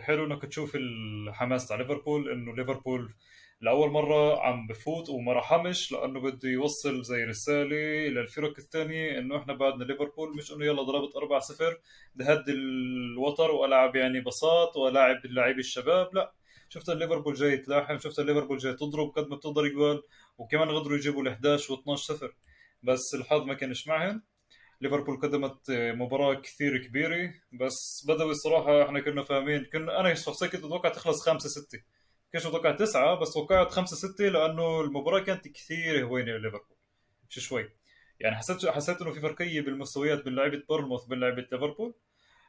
[0.00, 3.14] حلو إنك تشوف الحماس تاع ليفربول إنه ليفربول
[3.64, 7.76] لأول مرة عم بفوت وما رحمش لأنه بده يوصل زي رسالة
[8.08, 11.62] للفرق الثانية إنه إحنا بعدنا ليفربول مش إنه يلا ضربت 4-0
[12.14, 16.32] بهدي الوتر وألعب يعني بساط ولاعب اللاعبين الشباب لا.
[16.68, 20.02] شفت ليفربول جاي تلاحم شفت ليفربول جاي تضرب قد ما بتقدر جوال
[20.38, 22.34] وكمان قدروا يجيبوا ال 11 و12 0
[22.82, 24.22] بس الحظ ما كانش معهم.
[24.80, 30.64] ليفربول قدمت مباراة كثير كبيرة بس بدوي الصراحة إحنا كنا فاهمين كنا أنا شخصيا كنت
[30.64, 31.78] أتوقع تخلص 5 6
[32.34, 36.76] كنت أتوقع تسعة بس توقعت خمسة ستة لأنه المباراة كانت كثير هوينة لليفربول.
[37.30, 37.70] مش شوي.
[38.20, 41.94] يعني حسيت حسيت إنه في فرقية بالمستويات بين لعيبة بورنموث وبين لعيبة ليفربول.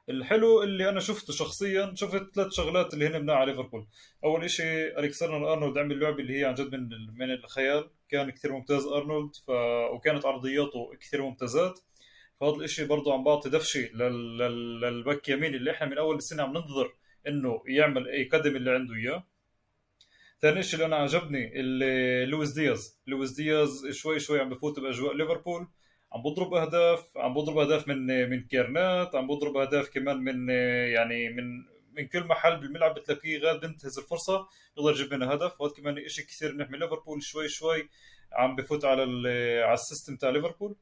[0.09, 3.87] الحلو اللي أنا شفته شخصيا شفت ثلاث شغلات اللي هن مناعة على ليفربول.
[4.23, 7.89] أول شيء الكسندر أرنولد عمل لعبة اللي هي عن جد من من الخيال.
[8.09, 9.49] كان كثير ممتاز أرنولد ف...
[9.93, 11.79] وكانت عرضياته كثير ممتازات.
[12.39, 14.37] فهذا الشيء برضه عم بعطي دفشه لل...
[14.37, 14.81] لل...
[14.81, 16.93] للباك يمين اللي إحنا من أول السنة عم ننتظر
[17.27, 19.34] إنه يعمل يقدم اللي عنده إياه.
[20.41, 23.01] ثاني شيء اللي أنا عجبني اللي لويس دياز.
[23.07, 25.67] لويس دياز شوي شوي عم بفوت بأجواء ليفربول.
[26.13, 30.49] عم بضرب أهداف عم بضرب أهداف من من كيرنات عم بضرب أهداف كمان من
[30.93, 31.43] يعني من
[31.97, 35.61] من كل محل بالملعب بتلاقيه غاد بنتهز الفرصة يقدر يجيب منها هدف.
[35.61, 37.89] وهذا كمان شيء كثير منيح من ليفربول شوي شوي
[38.33, 39.01] عم بفوت على
[39.63, 40.75] على ال system تاع ليفربول.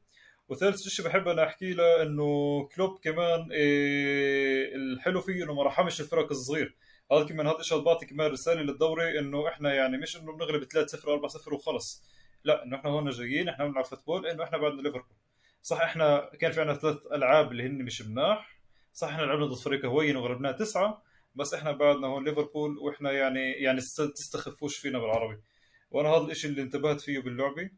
[0.48, 6.00] وثالث شيء بحب أنا أحكي له إنه كلوب كمان إيه الحلو فيه إنه ما رحمش
[6.00, 6.76] الفرق الصغير.
[7.12, 10.86] هذا كمان هذا الشيء بعطي كمان رساله للدوري إنه إحنا يعني مش إنه بنغلب 3
[10.86, 12.02] 0 4 0 وخلص.
[12.44, 15.16] لا إنه إحنا هون جايين إحنا بنلعب football إنه إحنا بعدنا ليفربول.
[15.62, 18.58] صح إحنا كان في عندنا ثلاث ألعاب اللي هن مش مناح.
[18.92, 21.02] صح إحنا لعبنا ضد فريق هوين وغلبناه تسعة
[21.34, 23.80] بس إحنا بعدنا هون ليفربول وإحنا يعني يعني
[24.14, 25.42] تستخفوش فينا بالعربي.
[25.90, 27.70] وأنا هذا الشيء اللي انتبهت فيه باللعبة.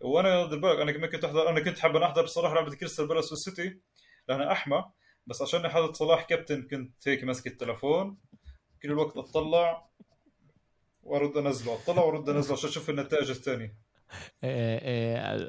[0.00, 3.80] وأنا بالك أنا كمان كنت احضر أنا كنت حابب أحضر بصراحه لعبة كريستال بالاس والسيتي
[4.28, 4.84] لأنها أحمى.
[5.26, 8.18] بس عشان حاطط صلاح كابتن كنت هيك ماسك التلفون.
[8.84, 9.88] كل الوقت أطلع
[11.02, 13.74] وأرد انزله أطلع وأرد انزله عشان أشوف النتائج الثانية.
[14.44, 15.48] إيه، إيه،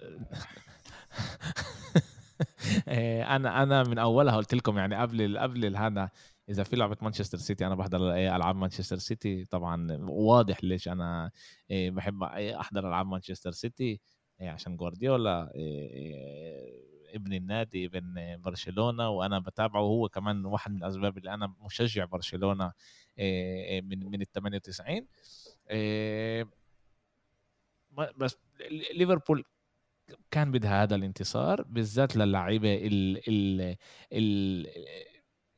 [2.88, 6.10] إيه، أنا أنا من أولها قلت لكم يعني قبل قبل هذا
[6.50, 9.46] إذا في لعبة مانشستر سيتي أنا بحضر ألعاب مانشستر سيتي.
[9.46, 11.32] طبعا واضح ليش أنا
[11.72, 14.02] بحب أحضر ألعاب مانشستر سيتي
[14.42, 15.52] عشان جوارديولا
[17.16, 19.82] ابن النادي ابن برشلونة وأنا بتابعه.
[19.82, 22.72] وهو كمان واحد من الأسباب اللي أنا مشجع برشلونة
[23.82, 25.08] من من ال 98
[28.18, 28.38] بس
[28.96, 29.44] ليفربول
[30.32, 33.78] كان بدها هذا الانتصار بالذات للعيبة اللي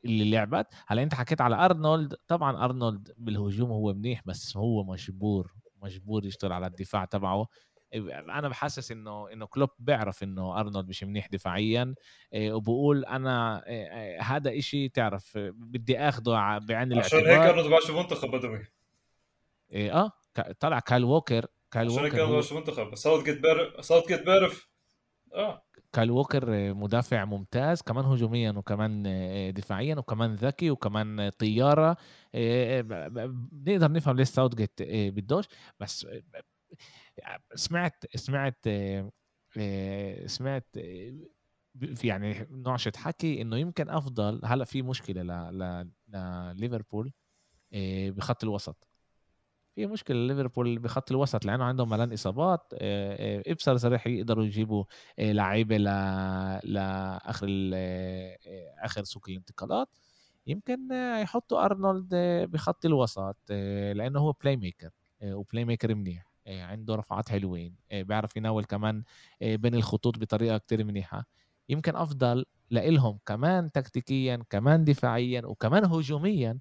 [0.05, 0.67] اللي لعبت.
[0.87, 2.15] هلا انت حكيت على أرنولد.
[2.27, 7.47] طبعا أرنولد بالهجوم هو منيح بس هو مجبور مجبور يشتغل على الدفاع تبعه.
[7.93, 11.95] أنا بحسس إنه إنه كلوب بيعرف إنه أرنولد مش منيح دفاعيا
[12.33, 17.67] إيه، وبقول أنا إيه، إيه، هذا إشي تعرف بدي آخده بعين الاعتبار عشان هيك أرنولد
[17.67, 18.65] باش منتخب بدوي
[19.71, 20.11] آه
[20.59, 24.67] طلع كايل ووكر كايل ووكر عشان هيك باش منتخب ساوث جيت بيعرف ساوث جيت بيعرف
[25.33, 25.63] آه.
[25.93, 29.03] كايل ووكر مدافع ممتاز كمان هجوميا وكمان
[29.55, 31.97] دفاعيا وكمان ذكي وكمان طيارة.
[33.51, 35.45] بنقدر نفهم ليش ساوث جيت بدوش
[35.79, 36.07] بس
[37.55, 38.67] سمعت سمعت
[40.25, 40.67] سمعت
[41.95, 45.51] في يعني نوعشة حكي إنه يمكن أفضل هلأ في مشكلة
[46.07, 47.13] لليفربول
[48.09, 48.87] بخط الوسط.
[49.75, 52.61] في مشكلة ليفربول بخط الوسط لأنه عندهم ملان إصابات
[53.47, 54.83] إبصر صريح يقدروا يجيبوا
[55.19, 55.77] لعيبة
[56.63, 57.47] لاخر
[58.77, 59.87] آخر سوق الانتقالات.
[60.47, 62.15] يمكن يحطوا أرنولد
[62.51, 64.89] بخط الوسط لأنه هو playmaker
[65.23, 66.26] و playmaker منيح.
[66.47, 67.75] عنده رفعات حلوين.
[67.91, 69.03] بيعرف يناول كمان
[69.41, 71.25] بين الخطوط بطريقة كتير منيحة.
[71.69, 76.59] يمكن أفضل لإلهم كمان تكتيكيا كمان دفاعيا وكمان هجوميا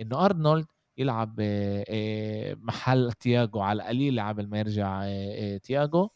[0.00, 0.66] إنه أرنولد
[0.98, 1.40] يلعب
[2.62, 5.06] محل تياجو على القليل قبل ما يرجع
[5.58, 6.08] تياجو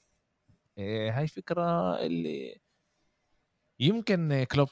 [0.78, 2.60] هاي فكرة اللي
[3.80, 4.68] يمكن كلوب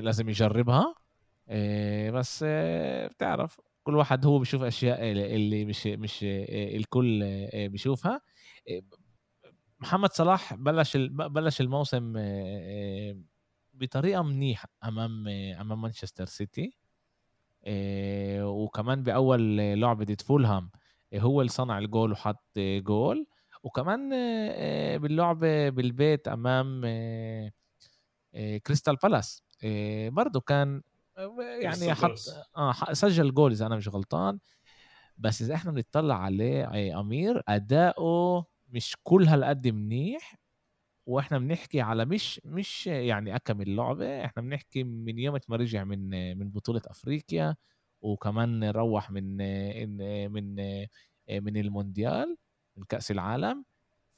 [0.00, 0.94] لازم يجربها.
[2.10, 2.44] بس
[3.10, 3.60] بتعرف.
[3.82, 6.18] كل واحد هو بيشوف أشياء اللي مش مش
[6.50, 8.20] الكل بيشوفها.
[9.80, 12.12] محمد صلاح بلش بلش الموسم
[13.74, 16.76] بطريقة منيحة أمام أمام مانشستر سيتي.
[18.42, 20.70] وكمان بأول لعبه ضد فولهام
[21.14, 23.26] هو اللي صنع الجول وحط جول.
[23.62, 24.08] وكمان
[24.98, 26.80] باللعبه بالبيت أمام
[28.66, 29.42] كريستال بالاس.
[30.08, 30.82] برضه كان
[31.62, 32.10] يعني حط
[32.56, 34.38] آه سجل جول اذا أنا مش غلطان
[35.18, 40.34] بس اذا إحنا بنطلع عليه امير اداؤه مش كل هالقد منيح
[41.06, 46.38] وإحنا بنحكي على مش مش يعني اكمل لعبه إحنا بنحكي من يوم ما رجع من
[46.38, 47.56] من بطوله افريقيا
[48.00, 49.36] وكمان روح من
[50.32, 50.54] من
[51.30, 52.36] من المونديال
[52.76, 53.64] من كاس العالم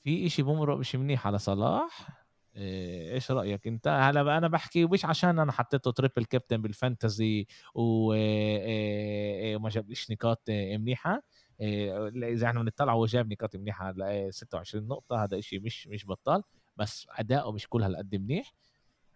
[0.05, 2.24] في إشي بمرق مش منيح على صلاح إيه،
[2.57, 9.69] إيش رأيك أنت؟ هلا أنا بحكي مش عشان أنا حطيته triple captain بال fantasy وما
[9.69, 11.23] جابليش نقاط منيحة.
[11.61, 13.95] إيه، إذا إحنا بنطلع هو جاب نقاط منيحة
[14.31, 16.43] 26 نقطة هذا إشي مش مش بطال
[16.77, 18.53] بس أداؤه مش كل هالقد منيح.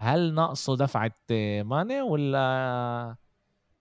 [0.00, 1.12] هل ناقصه دفعة
[1.62, 3.16] ماني ولا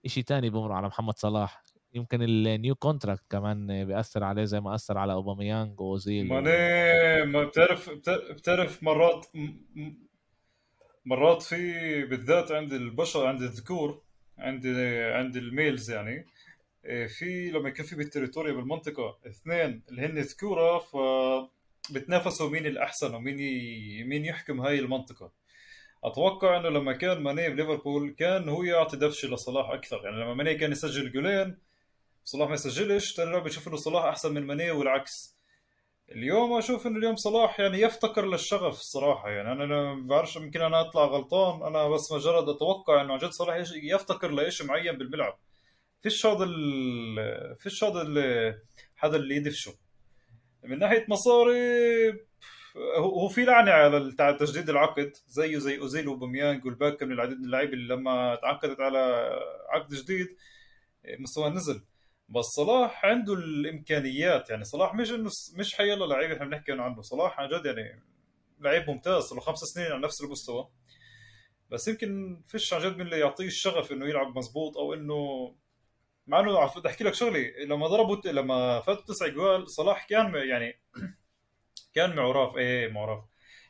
[0.06, 1.64] إشي تاني بمر على محمد صلاح؟
[1.98, 7.44] يمكن ال new contract كمان بيأثر عليه زي ما أثر على أوباميانج وأوزيل ماني ما
[7.44, 9.26] بتعرف بتعرف مرات
[11.06, 14.02] مرات في بالذات عند البشر عند الذكور
[14.38, 14.68] عند
[15.14, 16.26] عند ال males يعني
[16.86, 20.98] إيه، في لما يكون في بال טריטוריה بالمنطقة اثنين اللي هن ذكوره ف
[21.94, 23.38] بتنافسوا مين الأحسن ومين.
[24.08, 25.32] مين يحكم هاي المنطقة
[26.04, 30.56] أتوقع إنه لما كان ماني بليفربول كان هو يعطي دفشة لصلاح أكثر يعني لما ماني
[30.56, 31.58] كان يسجل جولين
[32.28, 35.38] صلاح ما يسجلش ثاني لعبه بشوف إنه صلاح أحسن من ماني والعكس.
[36.12, 39.30] اليوم أشوف إنه اليوم صلاح يعني يفتقر للشغف الصراحة.
[39.30, 41.64] يعني أنا ما بعرفش يمكن أنا أطلع غلطان.
[41.68, 45.40] أنا بس مجرد أتوقع إنه عن جد صلاح يفتقر لشيء معين بالملعب.
[46.02, 46.46] فيش هذا
[47.60, 48.02] فيش هذا
[48.98, 49.74] هذا اللي يدفشه.
[50.64, 52.12] من ناحية مصاري
[52.98, 57.74] هو في لعنة على تجديد العقد زيه زي أوزيل وبوميانج والباكا من العديد من اللعيبه
[57.74, 59.32] اللي لما تعقدت على
[59.70, 60.28] عقد جديد
[61.20, 61.82] مستواه نزل.
[62.30, 67.40] بس صلاح عنده الإمكانيات يعني صلاح مش إنه مش حيلا لعيب إحنا بنحكي عنه صلاح
[67.40, 68.04] عن جد يعني
[68.60, 70.70] لعيب ممتاز صار له خمس سنين على نفس المستوى.
[71.70, 75.56] بس يمكن فيش عن جد من اللي يعطيه الشغف إنه يلعب مزبوط أو إنه
[76.28, 80.82] مع إنه بدي أحكي لك شغلي لما ضربوا لما فاتوا تسع جوال صلاح كان يعني
[81.96, 83.24] كان معروف إيه معروف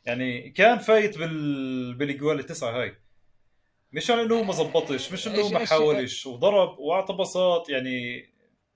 [0.05, 2.97] يعني كان فايت بال بالاجوال التسعة هاي.
[3.91, 8.29] مش يعني إنه ما زبطش مش إنه ما حاولش وضرب وأعطى بساط يعني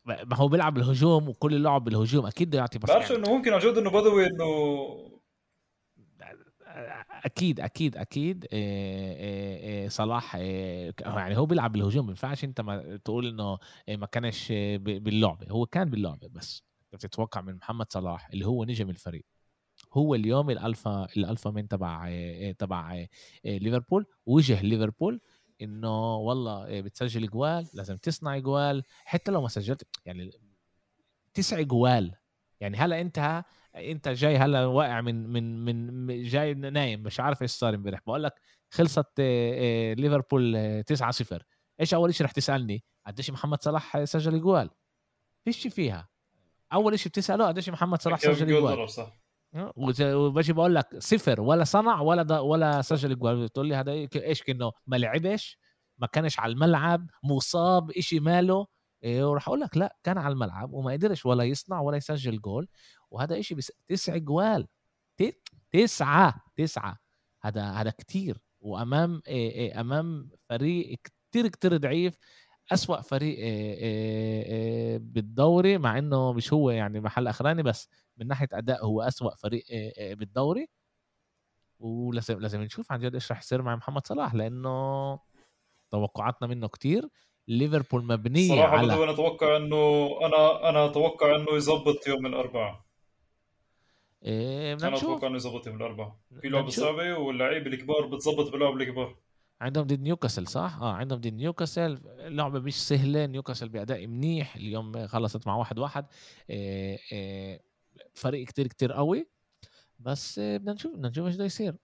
[0.05, 3.59] ما هو بيلعب الهجوم وكل اللعب بالهجوم أكيد بده يعطي بساط بعرفش إنه ممكن عن
[3.59, 4.45] جد إنه بدوي إنه
[7.25, 8.45] أكيد أكيد أكيد.
[9.91, 13.57] صلاح يعني هو بيلعب بالهجوم ما ينفعش أنت ما تقول إنه
[13.89, 15.47] ما كانش باللعبة.
[15.49, 16.63] هو كان باللعبة بس.
[16.93, 19.25] بتتوقع من محمد صلاح اللي هو نجم الفريق.
[19.93, 22.09] هو اليوم الألفا الألفا من تبع
[22.59, 23.05] تبع
[23.45, 25.21] ليفربول وجه ليفربول.
[25.61, 28.83] إنه والله بتسجل جوال لازم تصنع جوال.
[29.05, 30.31] حتى لو ما سجلت يعني
[31.33, 32.15] تسع جوال.
[32.59, 33.43] يعني هلا أنت
[33.75, 35.63] أنت جاي هلا واقع من من
[36.05, 37.99] من جاي نايم مش عارف إيش صار امبارح.
[38.07, 38.33] بقول لك
[38.69, 39.19] خلصت
[39.97, 41.43] ليفربول 9 0
[41.79, 44.69] إيش أول شيء رح تسألني؟ قديش محمد صلاح سجل جوال؟
[45.43, 46.09] فيش فيها.
[46.73, 48.87] أول شيء بتسأله قديش محمد صلاح سجل جوال؟
[49.55, 54.71] وبجي بقول لك صفر ولا صنع ولا ولا سجل جوال بتقول لي هذا إيش؟ كانه
[54.87, 55.57] ما لعبش
[55.97, 58.67] ما كانش على الملعب مصاب إشي ماله.
[59.03, 62.67] إيه وراح أقول لك لا كان على الملعب وما قدرش ولا يصنع ولا يسجل جول.
[63.11, 64.67] وهذا إشي بس تسع جوال
[65.71, 66.97] تسعة تسعة.
[67.41, 68.37] هذا هذا كتير.
[68.61, 70.99] وأمام إيه إيه أمام فريق
[71.31, 72.17] كتير كتير ضعيف.
[72.71, 73.37] أسوأ فريق
[74.97, 79.63] بالدوري مع إنه مش هو يعني محل أخراني بس من ناحية أداء هو أسوأ فريق
[79.99, 80.67] بالدوري.
[81.79, 85.19] ولازم لازم نشوف عن جد إيش راح يصير مع محمد صلاح لأنه
[85.91, 87.07] توقعاتنا منه كتير.
[87.47, 92.81] ليفربول مبنية صراحة على أنا أتوقع إنه أنا أنا أتوقع إنه يظبط يوم الأربعاء.
[94.23, 96.15] إيه أنا أتوقع إنه يظبط يوم الأربعاء.
[96.41, 99.15] في لعبه صعبه واللعيبة الكبار بتظبط باللعب الكبار.
[99.61, 101.99] عندهم ضد نيوكاسل صح؟ آه عندهم ضد نيوكاسل.
[102.17, 106.05] لعبة مش سهلة نيوكاسل باداء منيح اليوم خلصت مع واحد واحد.
[106.49, 107.61] إيه إيه
[108.13, 109.27] فريق كتير كتير قوي.
[109.99, 111.75] بس بدنا نشوف بدنا نشوف إيش بده يصير.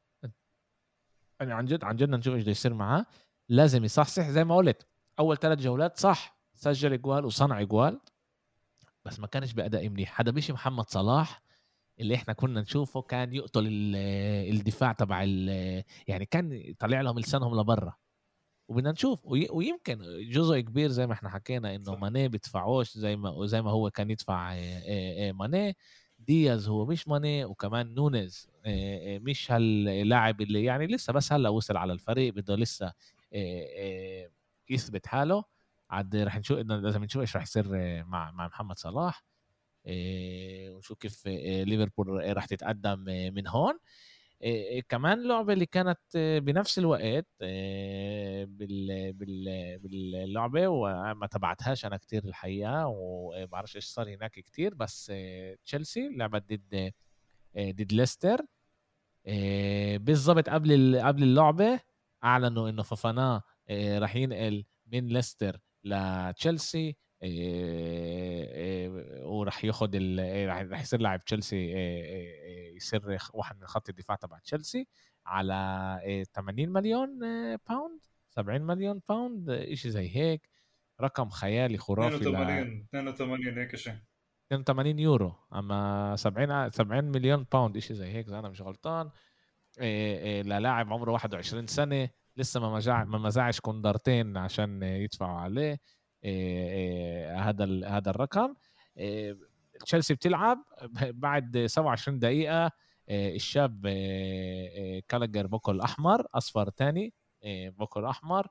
[1.40, 3.06] يعني عن جد عن جد بدنا نشوف إيش بده يصير معاه.
[3.50, 4.88] لازم يصحصح زي ما قلت
[5.20, 8.00] أول ثلاث جولات صح سجل جوال وصنع جوال
[9.06, 10.22] بس ما كانش باداء منيح.
[10.22, 11.42] هذا مش محمد صلاح
[11.99, 15.23] اللي إحنا كنا نشوفه كان يقتل الدفاع تبع
[16.07, 17.93] يعني كان طلع لهم لسانهم لبرا.
[18.67, 23.62] وبدنا نشوف ويمكن جزء كبير زي ما إحنا حكينا إنه ماني بيدفعوش زي ما زي
[23.62, 24.53] ما هو كان يدفع
[25.31, 25.77] ماني.
[26.19, 28.49] دياز هو مش ماني وكمان نونيز
[29.07, 32.93] مش هاللاعب اللي يعني لسه بس هلأ وصل على الفريق بده لسه
[34.69, 35.43] يثبت حاله.
[35.89, 37.67] عاد رح نشوف لازم نشوف إيش رح يصير
[38.03, 39.23] مع مع محمد صلاح.
[39.88, 41.28] ونشوف كيف
[41.67, 43.00] ليفربول رح تتقدم
[43.34, 43.80] من هون.
[44.89, 53.76] كمان لعبه اللي كانت بنفس الوقت بال بال باللعبة وما تبعتهاش أنا كتير الحقيقة وبعرفش
[53.76, 55.12] إيش صار هناك كتير بس
[55.65, 56.91] تشيلسي لعبت ضد
[57.58, 58.45] ضد ليستر.
[59.97, 61.80] بالضبط قبل قبل اللعبة
[62.23, 66.97] أعلنوا إنه فافانا راح ينقل من ليستر لتشيلسي.
[69.23, 69.95] وراح ياخد
[70.45, 71.71] راح يصير لاعب تشيلسي
[72.75, 74.88] يصير واحد من خط الدفاع تبع تشيلسي
[75.25, 77.19] على 80 مليون
[77.69, 80.49] pound 70 مليون pound شيء زي هيك.
[81.01, 83.93] رقم خيالي خرافي 82 82 هيك شيء
[84.53, 85.36] 82 يورو.
[85.53, 89.10] أما 70 70 مليون pound شيء زي هيك إذا أنا مش غلطان.
[89.80, 95.80] للاعب عمره 21 سنة لسه ما مجع ما مزعش كندرتين عشان يدفعوا عليه.
[97.38, 98.54] هذا هذا الرقم.
[99.86, 100.63] تشيلسي بتلعب
[101.26, 102.72] بعد 27 دقيقة
[103.10, 103.82] الشاب
[105.10, 107.13] كالاجر بوكل احمر أصفر تاني
[107.46, 108.48] بوكل احمر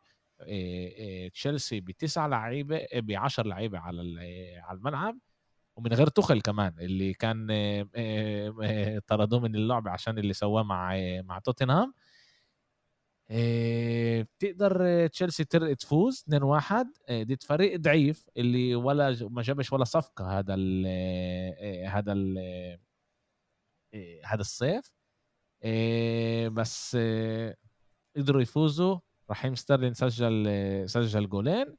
[1.32, 4.00] تشيلسي بتسع لعيبة ب 10 لعيبة على
[4.62, 5.18] على الملعب.
[5.76, 7.46] ومن غير تخل كمان اللي كان
[9.06, 11.94] طردوه من اللعبه عشان اللي سواه مع مع توتنهام.
[13.30, 20.86] بتقدر تشيلسي تفوز 2-1 ضد فريق ضعيف اللي ولا ما جابش ولا صفقة هذا ال
[21.88, 22.38] هذا ال
[24.24, 24.92] هذا الصيف.
[26.52, 26.98] بس
[28.16, 28.98] قدروا يفوزوا.
[29.30, 31.76] رحيم ستيرلين سجل سجل جولين.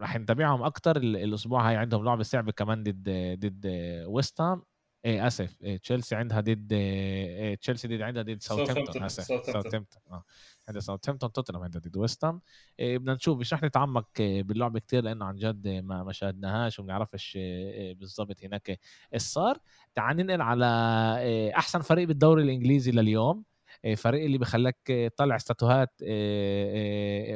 [0.00, 1.76] راح نتابعهم أكثر الأسبوع هاي.
[1.76, 3.08] عندهم لعبة صعبة كمان ضد
[3.38, 3.66] ضد
[4.06, 4.40] ويست
[5.04, 5.56] إيه آسف.
[5.62, 9.24] إيه تشيلسي عندها ضد إيه تشيلسي ضد عندها ضد ساوثهامبتون آسف.
[9.24, 10.24] ساوثهامبتون آه.
[10.68, 12.26] عندها ساوثهامبتون توتنهام عندها ضد ويست
[12.78, 16.86] إيه بدنا نشوف مش رح نتعمق باللعبه كتير لأنه عن جد ما ما شاهدناهاش وما
[16.86, 17.38] بنعرفش
[17.96, 18.80] بالضبط هناك
[19.14, 19.58] إيش صار.
[19.94, 20.64] تعال ننقل على
[21.56, 23.44] أحسن فريق بالدوري الإنجليزي لليوم.
[23.96, 24.76] فريق اللي بخلك
[25.16, 25.92] تطلع استاتوهات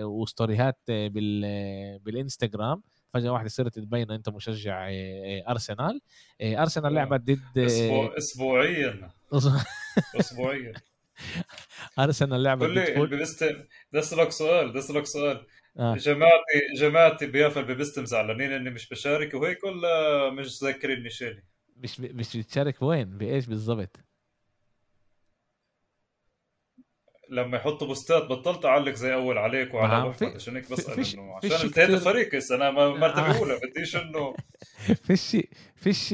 [0.03, 0.79] وستوريهات
[2.03, 2.83] بالإنستغرام.
[3.15, 4.89] فجأة واحدة صرت تبين إنت مشجع
[5.49, 6.01] أرسنال.
[6.43, 7.59] أرسنال لعبت ضد
[8.17, 9.11] اسبوعيا.
[10.21, 10.73] اسبوعيا.
[11.99, 15.47] أرسنال لعبه قول لي البيبستم اسالك سؤال اسالك سؤال.
[15.79, 15.95] آه.
[15.95, 16.35] جماعتي
[16.77, 21.43] جماعتي بيافا البيبستم زعلانين إني مش بشارك وهيك ولا مش ذاكريني شيلي
[21.77, 23.97] مش مش بتشارك وين؟ بإيش بالضبط؟
[27.31, 31.37] لما يحطوا بوستات بطلت أعلق زي أول عليك وعلى احمد عشان هيك بسال فيش- إنه
[31.37, 33.39] عشان انتهيت الفريق هسه أنا مرتبه آه.
[33.39, 34.35] اولى بديش إنه.
[35.07, 35.37] فيش
[35.77, 36.09] فيش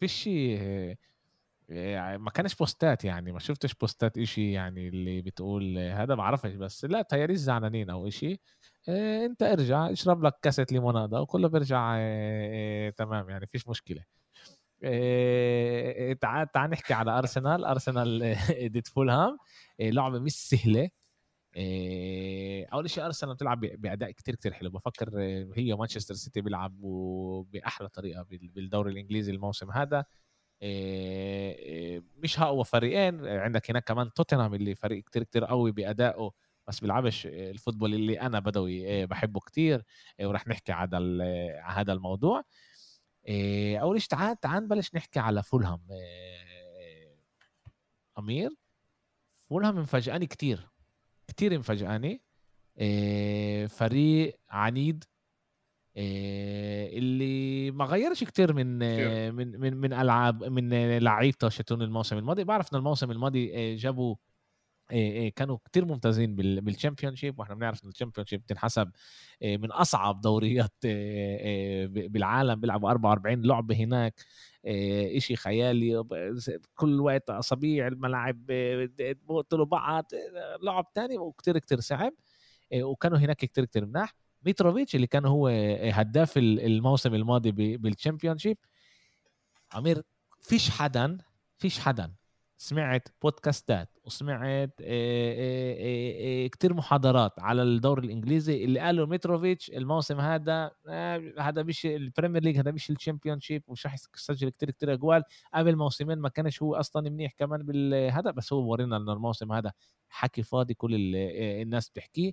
[0.00, 0.18] فيش
[2.18, 3.32] ما كانش بوستات يعني.
[3.32, 8.40] ما شفتش بوستات إشي يعني اللي بتقول هذا بعرفش بس لا تياريش زعلانين أو إشي.
[8.88, 11.98] آه، أنت ارجع اشرب لك كاسة ليمونادا وكله بيرجع آه،
[12.88, 13.46] آه، تمام يعني.
[13.46, 14.00] فيش مشكلة.
[14.00, 14.04] آه،
[16.20, 19.38] تعال تعال نحكي على ارسنال ارسنال ضد فولهام.
[19.80, 20.90] آه، لعبة مش سهلة.
[21.56, 24.70] آه، أول شيء ارسنال بتلعب بأداء كتير كتير حلو.
[24.70, 30.04] بفكر آه، هي مانشستر سيتي بيلعبوا بأحلى طريقة بال- بالدوري الإنجليزي الموسم هذا.
[30.62, 33.26] آه، آه، مش اقوى فريقين.
[33.26, 36.30] آه، عندك هناك كمان توتنهام اللي فريق كتير كتير قوي بأدائه
[36.68, 39.82] بس بيلعبش آه، الفوتبول اللي أنا بدوي آه، بحبه كتير.
[40.20, 42.38] آه، ورح نحكي على آه، هذا الموضوع.
[42.38, 42.44] آه،
[43.80, 47.14] اول شيء تعال تعال نبلش نحكي على فولهام آه،
[48.18, 48.50] أمير.
[49.36, 50.68] فولهام مفاجئاني كتير
[51.28, 52.22] كتير مفاجئاني
[52.78, 55.04] آه، فريق عنيد
[55.96, 61.82] آه، اللي ما غيرش كتير من آه، من من من ألعاب من آه، لعيبته شتون
[61.82, 62.44] الموسم الماضي.
[62.44, 64.31] بعرف إن الموسم الماضي آه، جابوا آه، آه،
[65.36, 68.90] كانوا كتير ممتازين بال- بال Championship وإحنا بنعرف إن ال Championship بتنحسب
[69.42, 70.72] من أصعب دوريات
[71.86, 74.14] بالعالم بيلعبوا 44 لعبه هناك
[75.16, 76.04] إشي خيالي
[76.74, 78.46] كل وقت أصابيع الملاعب
[79.28, 80.10] بقتلوا بعض
[80.62, 82.12] لعب تاني وكتير كتير صعب
[82.74, 84.14] وكانوا هناك كتير كتير مناح.
[84.46, 85.48] ميتروفيتش اللي كان هو
[85.92, 88.58] هداف ال- الموسم الماضي بال Championship
[89.72, 90.02] أمير
[90.40, 91.18] فيش حدا
[91.58, 92.12] فيش حدا
[92.62, 100.20] سمعت بودكاستات وسمعت آه، آه، آه، كتير محاضرات على الدوري الإنجليزي اللي قالوا متروفيتش الموسم
[100.20, 100.70] هذا
[101.38, 105.22] هذا مش ال Premier League هذا مش ال Championship ومش راح يسجل كتير كتير أجوال.
[105.54, 109.72] قبل موسمين ما كانش هو أصلا منيح كمان بالهذا بس هو ورينا إنه الموسم هذا
[110.08, 111.16] حكي فاضي كل ال-
[111.62, 112.32] الناس بتحكيه.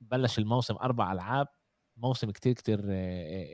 [0.00, 1.46] بلش الموسم أربع ألعاب
[1.96, 2.80] موسم كتير كتير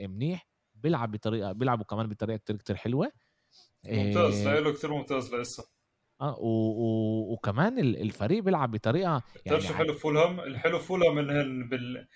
[0.09, 0.49] منيح.
[0.75, 3.13] بيلعب بطريقة بيلعبوا كمان بطريقة كتير كتير حلوة.
[3.87, 5.74] ممتاز له كثير ممتاز لسه.
[6.21, 6.47] آه و...
[6.49, 7.33] و...
[7.33, 12.09] وكمان ال- الفريق بيلعب بطريقة بتعرف شو يعني حلو فولهام؟ الحلو فولهام انهن بال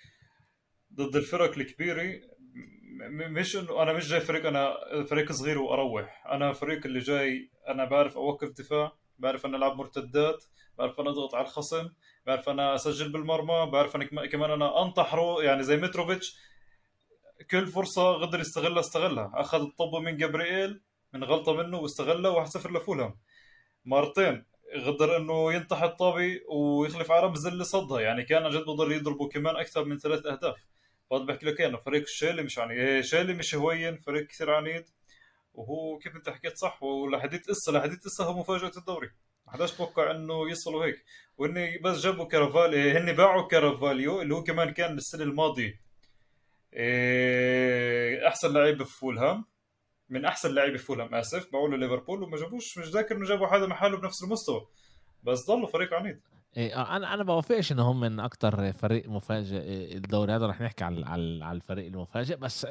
[0.93, 4.73] ضد الفرق الكبيرة م- مش إنه أنا مش جاي فريق أنا
[5.09, 6.23] فريق صغير وأروح.
[6.31, 10.43] أنا فريق اللي جاي أنا بعرف أوقف دفاع بعرف أنا ألعب مرتدات
[10.77, 11.89] بعرف أنا أضغط على الخصم
[12.25, 16.37] بعرف أنا أسجل بالمرمى بعرف أنا كم- كمان أنا انطحره يعني زي متروفيتش.
[17.51, 19.31] كل فرصة قدر يستغلها استغلها.
[19.35, 20.81] أخذ الطبه من جبريل
[21.13, 23.13] من غلطة منه واستغلها 1-0 لفولهام.
[23.85, 24.45] مرتين
[24.85, 28.01] قدر إنه ينطح الطابي ويخلف على رمز اللي صدها.
[28.01, 30.55] يعني كان عن جد بقدر يضربوا كمان أكثر من ثلاث أهداف.
[31.09, 34.85] فهذا بحكي لك إنه فريق الشيلي مش عني إيه، شيلي مش هوين فريق كثير عنيد.
[35.53, 39.09] وهو كيف أنت حكيت صح ولحديت إسا لحديت إسا هو مفاجأة الدوري.
[39.47, 41.05] ما حداش توقع إنه يصلوا هيك.
[41.37, 45.81] وإني بس جابوا كارفاليو هن باعوا كارفاليو اللي هو كمان كان السنة الماضية.
[46.73, 49.45] إيه، أحسن لعيب في فولهام.
[50.09, 53.97] من أحسن لعيبة فولهام آسف له ليفربول وما جابوش مش ذاكر إنه جابوا حدا محله
[53.97, 54.67] بنفس المستوى
[55.23, 56.19] بس ضلوا فريق عنيد.
[56.57, 60.61] إيه، آه، أنا أنا بوافقش ان هم من أكتر فريق مفاجئ إيه، الدوري هذا رح
[60.61, 61.05] نحكي على
[61.43, 62.67] على الفريق المفاجئ بس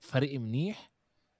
[0.00, 0.90] فريق منيح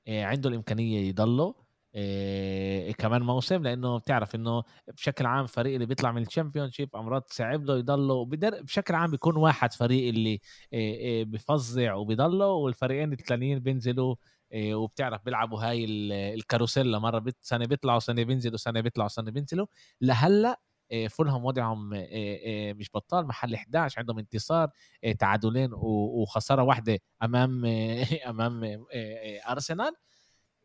[0.06, 1.54] إيه، عنده الإمكانية يضله
[1.94, 7.32] إيه كمان موسم لأنه بتعرف إنه بشكل عام فريق اللي بيطلع من ال Championship مرات
[7.32, 10.40] صعب له يضله بشكل عام بيكون واحد فريق اللي
[10.72, 14.14] إيه إيه بفظع وبيضله والفريقين الثانيين بينزلوا
[14.54, 19.30] وبتعرف بيلعبوا هاي ال- ال קרוסלה مرة بت سنة بيطلعوا سنة بينزلوا سنة بيطلعوا سنة
[19.30, 19.66] بينزلوا.
[20.00, 22.06] لهلأ إيه، فولهام وضعهم إيه،
[22.38, 24.70] إيه، مش بطال محل 11 عندهم انتصار
[25.04, 29.92] إيه، تعادلين وخسارة واحدة أمام إيه، أمام إيه، إيه، أرسنال.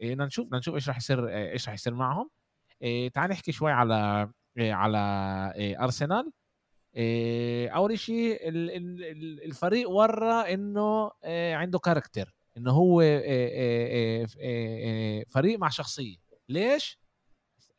[0.01, 2.29] إيه، بدنا نشوف بدنا نشوف إيش راح يصير إيه، إيش راح يصير معهم.
[2.81, 4.97] إيه، تعال نحكي شوي على إيه، على
[5.55, 6.31] إيه، أرسنال.
[6.95, 12.33] إيه، أول شيء ال- ال- ال- الفريق ورى إنه إيه، عنده كاركتر.
[12.58, 16.18] انه هو إيه، إيه، إيه، إيه، إيه، فريق مع شخصيه
[16.49, 16.99] ليش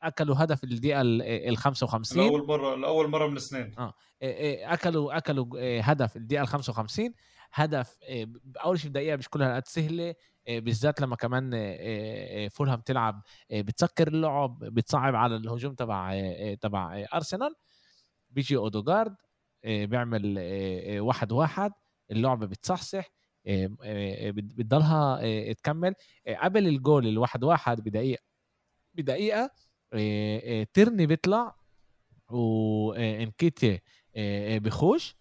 [0.03, 3.75] اكلوا هدف الدقيقه ال ال 55 لاول مره لاول مره من سنين
[4.23, 7.15] إيه، إيه، اكلوا اكلوا إيه، هدف الدقيقه ال 55
[7.53, 8.27] هدف إيه،
[8.65, 10.15] اول شيء دقيقه مش كلها قد سهله
[10.49, 16.13] إيه، بالذات لما كمان إيه، إيه، فولهام تلعب إيه، بتسكر اللعب بتصعب على الهجوم تبع
[16.13, 17.55] إيه، إيه، تبع إيه، ارسنال
[18.31, 19.17] بيجي اودوجارد
[19.65, 21.73] إيه، بيعمل إيه، إيه، واحد واحد
[22.11, 23.16] اللعبه بتصحصح إيه، إيه، بت-
[24.33, 25.95] بتضلها إيه، تكمل.
[26.27, 28.23] إيه، قبل الجول الواحد واحد بدقيقة
[28.95, 29.51] بدقيقة
[30.75, 31.57] ترني بيطلع
[32.31, 33.81] وانكيتيا
[34.59, 35.17] بخش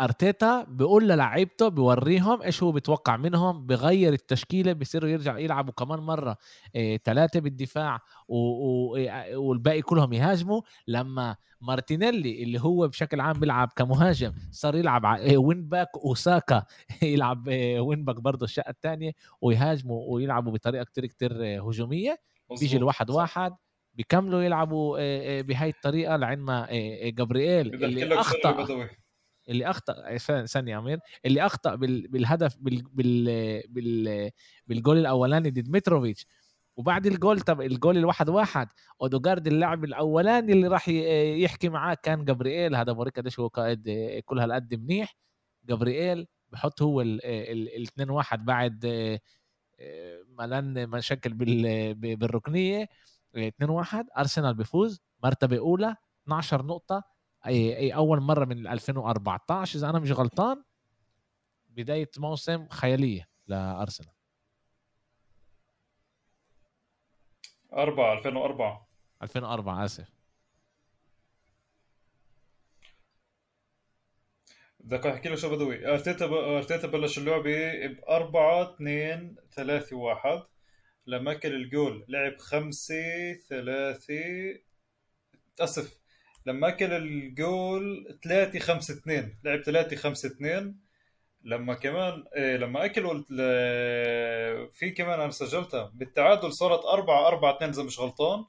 [0.00, 6.36] أرتيتا بيقول للعيبته بوريهم إيش هو بيتوقع منهم بغير التشكيلة بيصيروا يرجع يلعبوا كمان مرة
[7.04, 10.60] ثلاثة بالدفاع والباقي كلهم يهاجموا.
[10.88, 16.64] لما مارتينيلي اللي هو بشكل عام بيلعب كمهاجم صار يلعب wing back وساكا
[17.02, 21.32] يلعب wing back برضه الشقة الثانية ويهاجموا ويلعبوا بطريقة كتير كتير
[21.70, 22.18] هجومية.
[22.60, 23.56] بيجي الواحد واحد
[23.94, 24.98] بيكملوا يلعبوا
[25.42, 26.66] بهاي الطريقة لعند ما
[27.10, 28.88] جابرييل اللي أخطأ.
[29.48, 30.16] اللي أخطأ
[30.46, 34.30] ثانية امير اللي أخطأ بالهدف بال بال بال
[34.66, 36.26] بالجول الأولاني ضد متروفيتش
[36.76, 38.68] وبعد الجول طب الجول الواحد واحد
[39.02, 43.90] اودوجارد اللاعب الأولاني اللي راح يحكي معاه كان جابرييل هذا بوريك قديش هو قائد
[44.24, 45.16] كل هالقد منيح
[45.64, 48.86] جابرييل بحط هو الاثنين واحد بعد
[50.38, 51.34] ملان مشاكل
[51.94, 52.88] بالركنية
[53.36, 57.02] 2 1 أرسنال بيفوز مرتبة أولى 12 نقطة
[57.46, 60.62] أي أي أول مرة من 2014 إذا أنا مش غلطان
[61.68, 64.12] بداية موسم خيالية لأرسنال.
[67.72, 68.88] 4 2004
[69.22, 70.16] 2004 آسف.
[74.80, 75.86] بدك أحكي له شو بدوي.
[75.92, 80.42] أرتيتا أرتيتا بلش اللعبة ب 4 2 3 1
[81.06, 82.94] لما اكل الجول لعب 5
[83.48, 84.14] 3
[85.60, 86.05] آسف.
[86.46, 90.76] لما أكل الجول 3 5 2 لعب 3 5 2
[91.44, 93.22] لما كمان إيه لما اكلوا
[94.72, 95.92] في كمان أنا سجلتها.
[95.94, 98.44] بالتعادل صارت 4 4 2 إذا مش غلطان.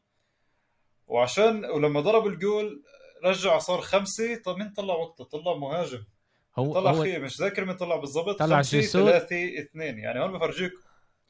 [1.08, 2.84] وعشان ولما ضرب الجول
[3.24, 4.36] رجع صار خمسة.
[4.46, 6.04] طب مين طلع وقته؟ طلع مهاجم.
[6.58, 8.40] هو طلع هو خي مش ذاكر مين طلع بالضبط.
[8.40, 10.00] طلع خمسة ثلاثة اثنين.
[10.00, 10.72] يعني هون بفرجيك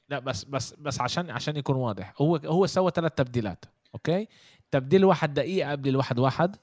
[0.09, 2.13] لا بس بس بس عشان عشان يكون واضح.
[2.22, 3.65] هو هو سوى ثلاث تبديلات
[3.95, 4.28] أوكي؟
[4.72, 6.55] تبديل واحد دقيقة قبل الواحد واحد.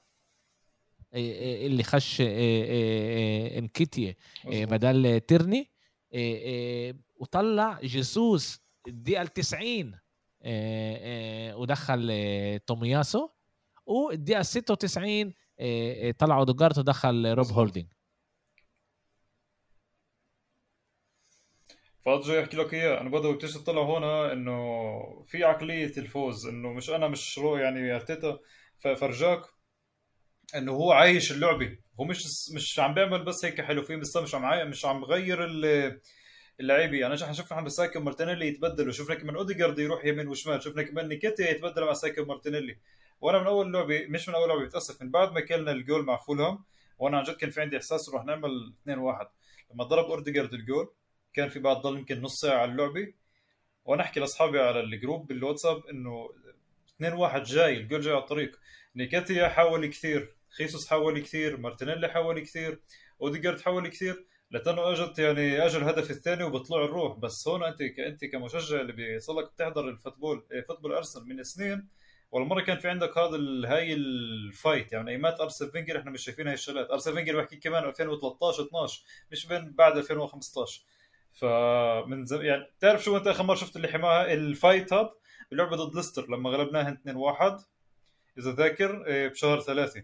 [1.13, 2.21] اللي خش
[3.57, 5.71] انكيتيه بدل ترني
[7.15, 9.99] وطلع جيسوس الدقيقة ال 90
[11.55, 13.29] ودخل تومياسو.
[13.85, 15.33] والدقيقة 96
[16.19, 17.87] طلع اودوجارت ودخل روب هولدينج.
[22.05, 23.01] فاضي أحكي لك إياه.
[23.01, 27.95] أنا بدو بديش اطلع هون إنه في عقلية الفوز إنه مش أنا مش رو يعني
[27.95, 28.39] أرتيتا.
[28.79, 29.41] فرجاك
[30.55, 31.77] إنه هو عايش اللعبة.
[31.99, 35.45] هو مش مش عم بيعمل بس هيك حلو فيه بس مش عم مش عم بغير
[36.59, 36.97] اللعيبة.
[36.97, 38.91] يعني إحنا شفنا عم ساكا مارتينيلي يتبدلوا.
[38.91, 40.63] شفنا كمان أوديجارد يروح يمين وشمال.
[40.63, 42.77] شفنا كمان نيكيتي يتبدل مع ساكا مارتينيلي.
[43.21, 46.17] وأنا من أول لعبه مش من أول لعبة بتاسف من بعد ما أكلنا الجول مع
[46.17, 46.63] فولهام
[46.99, 49.27] وأنا عن جد كان في عندي إحساس رح نعمل 2 1
[49.71, 50.93] لما ضرب أوديجارد الجول
[51.35, 53.13] كان في بعد ضل يمكن نص ساعة على اللعبة.
[53.85, 56.29] وأنا احكي لأصحابي على الجروب بالواتساب إنه
[56.95, 58.59] 2 1 جاي الجول جاي على الطريق.
[58.95, 62.79] نيكاتيا حاول كثير خيسوس حاول كثير مارتينيلي حاول كثير
[63.21, 64.25] أوديجارد حاول كثير.
[64.51, 67.17] لتنو اجت يعني اجى الهدف الثاني وبطلع الروح.
[67.17, 71.87] بس هون أنت أنت كمشجع اللي بيصلك بتحضر ال football إيه، football أرسنال من سنين.
[72.31, 74.93] ولا مره كان في عندك هذا هاي ال fight.
[74.93, 76.89] يعني أيمات أرسين فينجر إحنا مش شايفين هاي الشغلات.
[76.91, 80.81] أرسين فينجر بحكي كمان 2013 12 مش بين بعد 2015
[81.35, 82.41] فمن زم...
[82.41, 85.13] يعني بتعرف شو انت آخر مرة شفت اللي حماها؟ ال fight هذا
[85.51, 87.63] بلعبه ضد ليستر لما غلبناها 2-1
[88.37, 90.03] إذا ذاكر إيه، بشهر ثلاثة.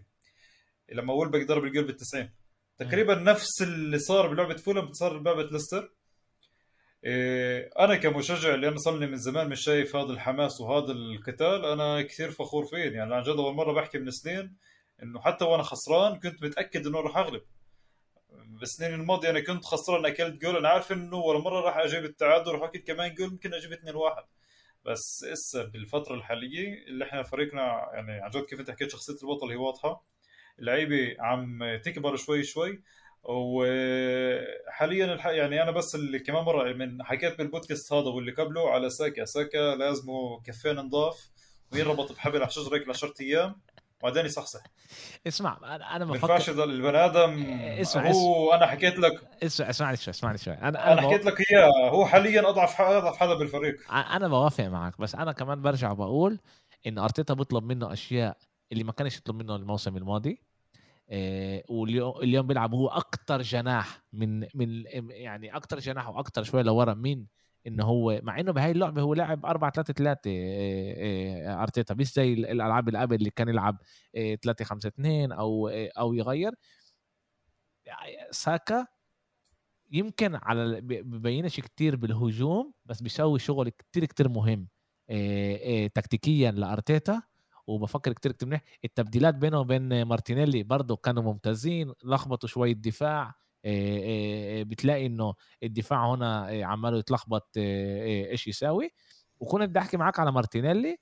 [0.92, 2.30] لما وولبك ضرب الجول بال 90
[2.78, 5.92] تقريبا نفس اللي صار بلعبة فولم صار بلعبة ليستر.
[7.04, 11.64] إيه أنا كمشجع اللي أنا صار لي من زمان مش شايف هذا الحماس وهذا القتال
[11.64, 12.90] أنا كثير فخور فيه.
[12.90, 14.56] يعني عن جد أول مرة بحكي من سنين
[15.02, 17.42] إنه حتى وأنا خسران كنت متأكد إنه راح أغلب.
[18.62, 20.56] بالسنين الماضية أنا كنت خسران اكلت جول.
[20.56, 23.94] أنا عارف إنه ولا مرة راح أجيب التعادل راح اكل كمان جول ممكن أجيب 2
[23.94, 24.24] 1
[24.84, 29.50] بس إسا بالفترة الحالية اللي إحنا فريقنا يعني عن جد كيف أنت حكيت شخصية البطل
[29.50, 30.04] هي واضحة.
[30.58, 32.82] اللعيبة عم تكبر شوي شوي.
[33.22, 35.06] وحاليا.
[35.26, 39.24] يعني أنا بس اللي كمان مرة من حكيت بالبودكاست هذا واللي قبله على ساكا.
[39.24, 41.28] ساكا لازمه كفين نضاف
[41.72, 43.60] وينربط بحبل على شجره هيك 10 أيام.
[44.02, 44.60] وبعدين يصحصح.
[45.26, 47.42] اسمع أنا أنا بفكر ينفعش البني آدم.
[47.80, 49.20] اسمع هو أنا حكيت لك.
[49.42, 50.54] اسمع اسمعني شوي اسمعني شوي.
[50.54, 53.92] أنا أنا, أنا حكيت لك اياه هو حاليا أضعف أضعف حدا بالفريق.
[53.92, 56.38] أنا بوافق معك بس أنا كمان برجع بقول
[56.86, 58.36] إن أرتيتا بيطلب منه أشياء
[58.72, 60.42] اللي ما كانش يطلب منه الموسم الماضي.
[61.10, 66.94] آه، واليوم اليوم بيلعب هو أكثر جناح من من يعني أكثر جناح وأكثر شوي لورا
[66.94, 67.24] من
[67.66, 70.30] انه هو مع إنه بهاي اللعبة هو لعب 4 3 3
[71.62, 73.76] أرتيتا مش زي الألعاب اللي قبل اللي كان يلعب
[74.42, 76.52] 3 5 2 أو آه، أو يغير.
[78.30, 78.86] ساكا
[79.92, 84.68] يمكن على ببينش كتير بالهجوم بس بيسوي شغل كتير كتير مهم
[85.94, 87.22] تكتيكيا لأرتيتا
[87.66, 88.62] وبفكر كتير كتير منيح.
[88.84, 93.34] التبديلات بينه وبين مارتينيلي برضه كانوا ممتازين لخبطوا شوية دفاع
[94.64, 98.90] بتلاقي إنه الدفاع هنا عماله يتلخبط إيش يساوي.
[99.40, 100.96] وكنت بدي أحكي معك على مارتينيلي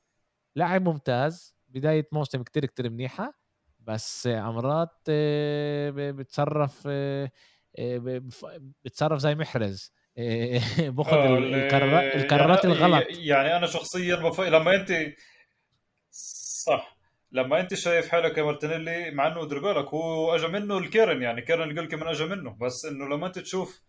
[0.56, 3.40] لاعب ممتاز بداية موسم كتير كتير منيحة
[3.80, 4.90] بس امرات
[5.96, 6.88] بتصرف
[8.84, 9.92] بتصرف زي محرز
[10.96, 11.38] باخذ آه،
[12.16, 13.06] القرارات يعني الغلط.
[13.10, 14.40] يعني أنا شخصيا بف...
[14.40, 14.92] لما أنت
[16.10, 16.99] صح.
[17.32, 21.42] لما انت شايف حالك يا مارتينيلي مع انه دير بالك هو اجى منه الكيرن يعني
[21.42, 22.56] كيرن يقول كمان اجى منه.
[22.60, 23.80] بس انه لما انت تشوف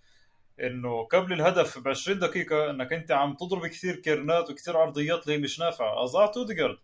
[0.60, 5.38] انه قبل الهدف ب 20 دقيقة انك انت عم تضرب كثير كيرنات وكثير عرضيات اللي
[5.38, 6.78] مش نافعة اضعت أوديجارد.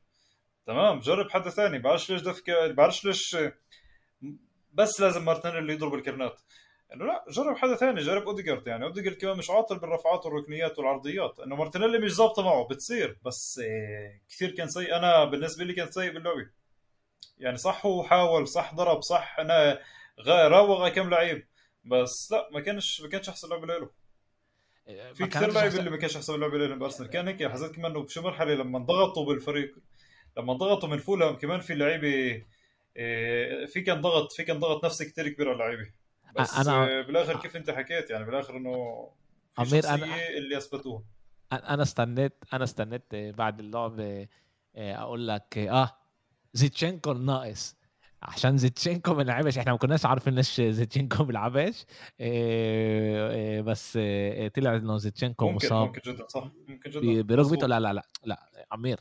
[0.67, 3.37] تمام جرب حدا ثاني بعرفش ليش دفك بعرفش ليش
[4.73, 6.41] بس لازم مارتينيلي يضرب الكيرنات.
[6.93, 8.85] إنه لا جرب حدا ثاني جرب أوديجارد يعني.
[8.85, 11.39] أوديجارد كمان مش عاطل بالرفعات والركنيات والعرضيات.
[11.39, 13.17] إنه مارتينيلي مش ظابطة معه بتصير.
[13.25, 14.95] بس إيه كثير كان سيء.
[14.95, 16.49] أنا بالنسبة لي كان سيء باللعبة.
[17.39, 19.79] يعني صح هو حاول صح ضرب صح أنا
[20.27, 21.47] راوغ كم لعيب.
[21.85, 23.89] بس لا ما كانش ما كانش أحسن لعبة له.
[25.13, 28.03] في كثير لعيبة اللي ما كانش أحسن لعبة له بارسنال كان هيك حسيت كمان إنه
[28.03, 29.75] بشي مرحلة لما انضغطوا بالفريق
[30.37, 32.43] لما انضغطوا من فولهام كمان في لعيبة
[32.97, 35.91] إيه، في كان ضغط في كان ضغط نفسي كثير كبير على اللعيبة.
[36.35, 37.01] بس أنا...
[37.01, 39.07] بالآخر كيف أنت حكيت؟ يعني بالآخر إنه
[39.55, 40.27] في أمير أنا...
[40.37, 41.03] اللي اثبتوه
[41.51, 44.27] أنا استنيت أنا استنيت بعد اللعبه
[44.75, 45.97] آه، أقول لك آه
[46.53, 47.75] زيتشينكو ناقص.
[48.21, 51.73] عشان زيتشينكو ما لعبش إحنا ما كناش عارفين ليش زيتشينكو ما إيه
[52.19, 55.87] إيه بس إيه طلع إنه زيتشينكو مصاب.
[55.87, 56.51] ممكن جدا صح.
[56.67, 57.21] ممكن جدا.
[57.21, 58.99] بركبته لا لا لا لا عمير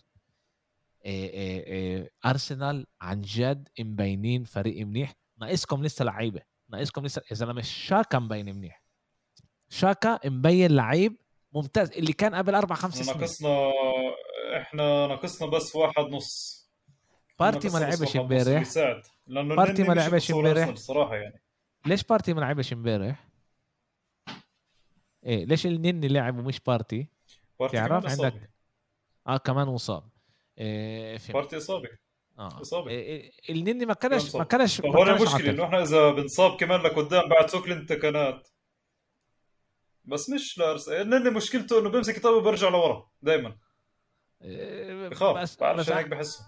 [2.27, 5.13] أرسنال عن جد مبينين فريق منيح.
[5.39, 6.41] ناقصكم لسه لعيبة.
[6.69, 7.23] ناقصكم لسه.
[7.31, 8.83] يا زلمة شاكا مبين منيح.
[9.69, 11.17] شاكا مبين لعيب
[11.53, 13.17] ممتاز اللي كان قبل أربع خمس سنين.
[13.17, 13.73] ناقصنا
[14.57, 16.57] إحنا ناقصنا بس واحد نص.
[17.41, 18.65] بارتي ما لعبش امبارح.
[19.27, 20.69] بارتي ما لعبش امبارح.
[20.69, 21.43] الصراحه يعني.
[21.87, 23.29] ليش بارتي ما لعبش امبارح؟
[25.25, 27.09] إيه ليش النني لعب ومش بارتي؟
[27.61, 28.51] بارتي تعرف عندك
[29.27, 30.11] آه كمان مصاب.
[30.59, 31.89] إيه بارتي إصابة.
[32.39, 32.61] آه.
[32.61, 32.91] إصابة.
[32.91, 37.51] إيه النني ما كانش ما كانش هو المشكلة إنه إحنا إذا بنصاب كمان لقدام بعد
[37.51, 38.49] سوكلين تكنات
[40.05, 43.57] بس مش لارس النني مشكلته إنه بيمسك الطابه وبرجع لورا دائما
[44.43, 45.37] إيه بخاف.
[45.37, 46.45] بس بعرفش هيك بحسه.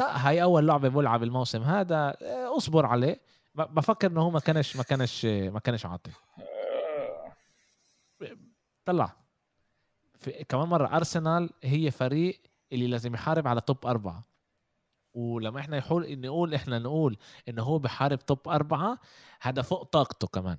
[0.00, 2.16] هاي أول لعبة بلعب الموسم هذا.
[2.22, 3.20] آه، اصبر عليه.
[3.54, 6.12] بفكر إنه هو ما كانش ما كانش ما كانش عاطل.
[8.84, 9.16] طلع.
[10.18, 12.40] في كمان مرة أرسنال هي فريق
[12.72, 14.29] اللي لازم يحارب على توب أربعة.
[15.14, 17.16] ولما إحنا يحول نقول إحنا نقول
[17.48, 18.98] انه هو بحارب توب أربعة
[19.42, 20.58] هذا فوق طاقته كمان.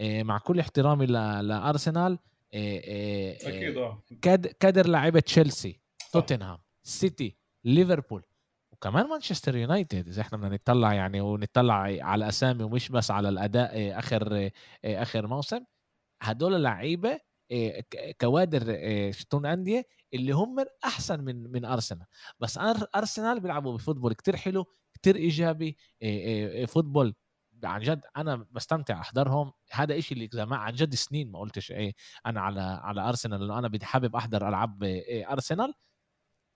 [0.00, 2.18] إيه، مع كل احترامي لأرسنال
[2.54, 4.02] إيه، إيه، أكيد آه
[4.60, 5.80] كادر لعيبة تشيلسي
[6.12, 8.22] توتنهام سيتي ليفربول
[8.72, 10.08] وكمان مانشستر يونايتد.
[10.08, 14.36] إذا إحنا بدنا نطلع يعني ونطلع على الاسامي ومش بس على الأداء آه، آخر
[14.84, 15.64] آه، آخر موسم
[16.22, 17.20] هدول لعيبة
[17.52, 17.84] آه،
[18.20, 18.62] كوادر
[19.12, 22.06] شتون أندية اللي هم احسن من من أرسنال.
[22.40, 22.58] بس
[22.96, 25.76] أرسنال بيلعبوا بفوتبول كتير حلو كتير إيجابي.
[26.66, 27.14] فوتبول
[27.64, 29.52] عن جد أنا بستمتع أحضرهم.
[29.70, 31.94] هذا إشي اللي زمان عن جد سنين ما قلتش إيه
[32.26, 34.84] أنا على على أرسنال لأنه أنا بدي حابب أحضر ألعاب
[35.30, 35.74] أرسنال.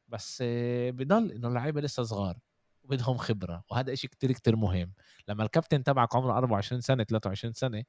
[0.08, 0.42] بس
[0.90, 2.38] بضل إنه اللعيبة لسه صغار.
[2.84, 4.92] وبدهم خبرة وهذا إشي كتير كتير مهم.
[5.28, 7.84] لما الكابتن تبعك عمره 24 سنة 23 سنة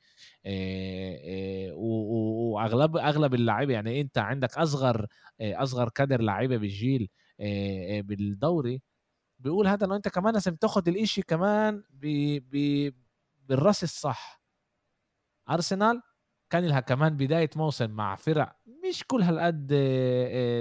[1.75, 5.07] وأغلب أغلب اللعيبه يعني أنت عندك أصغر
[5.41, 7.09] أصغر كادر لعيبه بالجيل
[8.01, 8.81] بالدوري
[9.39, 12.07] بيقول هذا انه أنت كمان لازم تاخذ الإشي كمان ب...
[12.51, 12.93] ب...
[13.37, 14.41] بالرأس الصح.
[15.49, 16.01] أرسنال
[16.49, 18.55] كان لها كمان بداية موسم مع فرق
[18.89, 19.73] مش كل هالقد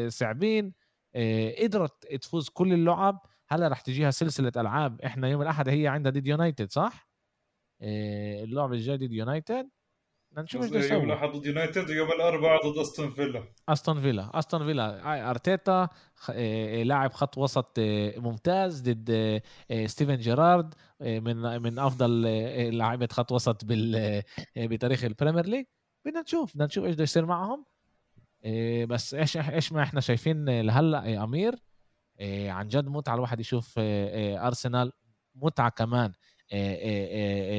[0.09, 0.75] صعبين
[1.15, 3.27] آه، قدرت تفوز كل اللعب.
[3.53, 5.01] هلا رح تجيها سلسلة ألعاب.
[5.01, 7.09] إحنا يوم الأحد هي عندها ضد يونايتد صح؟
[7.83, 9.69] آه، اللعبة الجاية ضد يونايتد.
[10.31, 13.45] بدنا نشوف إيش يوم الأحد ضد يونايتد ويوم الاربعاء ضد أستون فيلا.
[13.69, 14.39] أستون فيلا.
[14.39, 15.31] أستون فيلا.
[15.31, 15.89] أرتيتا
[16.31, 17.75] آه، لاعب خط وسط
[18.17, 19.43] ممتاز ضد
[19.87, 22.23] ستيفن جيرارد من من أفضل
[22.77, 23.65] لاعيبه خط وسط
[24.57, 25.65] بتاريخ البريمير ليج.
[26.05, 26.55] بدنا نشوف.
[26.55, 27.65] بدنا نشوف إيش بده يصير معهم.
[28.45, 31.53] إيه بس إيش إيش ما إحنا شايفين لهلأ يا أمير.
[31.53, 31.72] إيه
[32.49, 34.93] عن جد متعة الواحد يشوف إيه أرسنال.
[35.35, 36.13] متعة كمان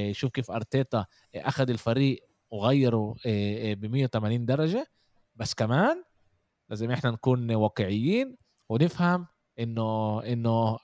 [0.10, 1.06] يشوف كيف أرتيتا
[1.36, 3.16] أخذ الفريق وغيره
[3.74, 4.88] ب 180 درجة.
[5.36, 6.04] بس كمان
[6.70, 8.38] لازم إحنا نكون واقعيين
[8.70, 9.28] ونفهم
[9.60, 10.80] إنه إنه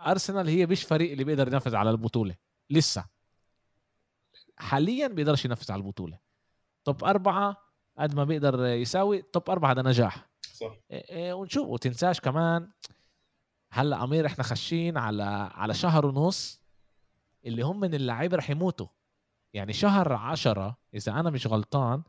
[0.00, 2.36] أرسنال هي مش فريق اللي بيقدر ينفذ على البطولة.
[2.70, 3.04] لسه.
[4.56, 6.18] حاليا بيقدرش ينفذ على البطولة.
[6.84, 7.56] توب أربعة
[7.98, 10.28] قد ما بيقدر يساوي توب أربعة هذا نجاح.
[10.52, 10.76] صح.
[11.14, 12.70] ونشوف وتنساش كمان
[13.70, 16.60] هلا امير إحنا خشين على على شهر ونص
[17.46, 18.86] اللي هم من اللعيبة رح يموتوا.
[19.54, 22.02] يعني شهر عشرة إذا أنا مش غلطان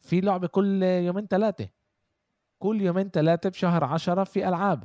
[0.00, 1.68] في لعبة كل يومين ثلاثة
[2.58, 4.84] كل يومين ثلاثة بشهر عشرة في ألعاب.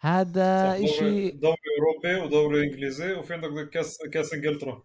[0.00, 4.82] هذا شيء دوري أوروبي ودوري إنجليزي وفي عندك كاس كاس إنجلترا.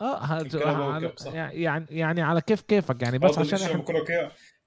[0.00, 3.84] آه هذا يعني يعني على كيف كيفك يعني بس عشان إحنا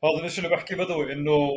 [0.03, 1.49] هذا الشيء اللي بحكيه بدوي إنه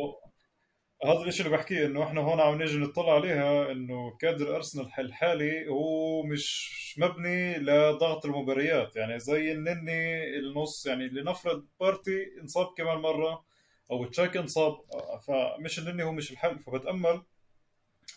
[1.05, 5.67] هذا الشيء اللي بحكيه إنه إحنا هون عم نيجي نطلع عليها إنه كادر أرسنال الحالي
[5.69, 8.95] هو مش مبني لضغط المباريات.
[8.95, 13.45] يعني زي النني النص يعني لنفرض بارتي انصاب كمان مرة
[13.91, 14.81] أو تشاك انصاب
[15.27, 16.59] فمش النني هو مش الحل.
[16.59, 17.21] فبتأمل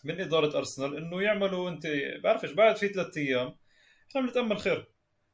[0.04, 1.86] من إدارة أرسنال إنه يعملوا أنت
[2.22, 3.56] بعرفش بعد في ثلاث أيام
[4.10, 4.92] إحنا بنتأمل خير.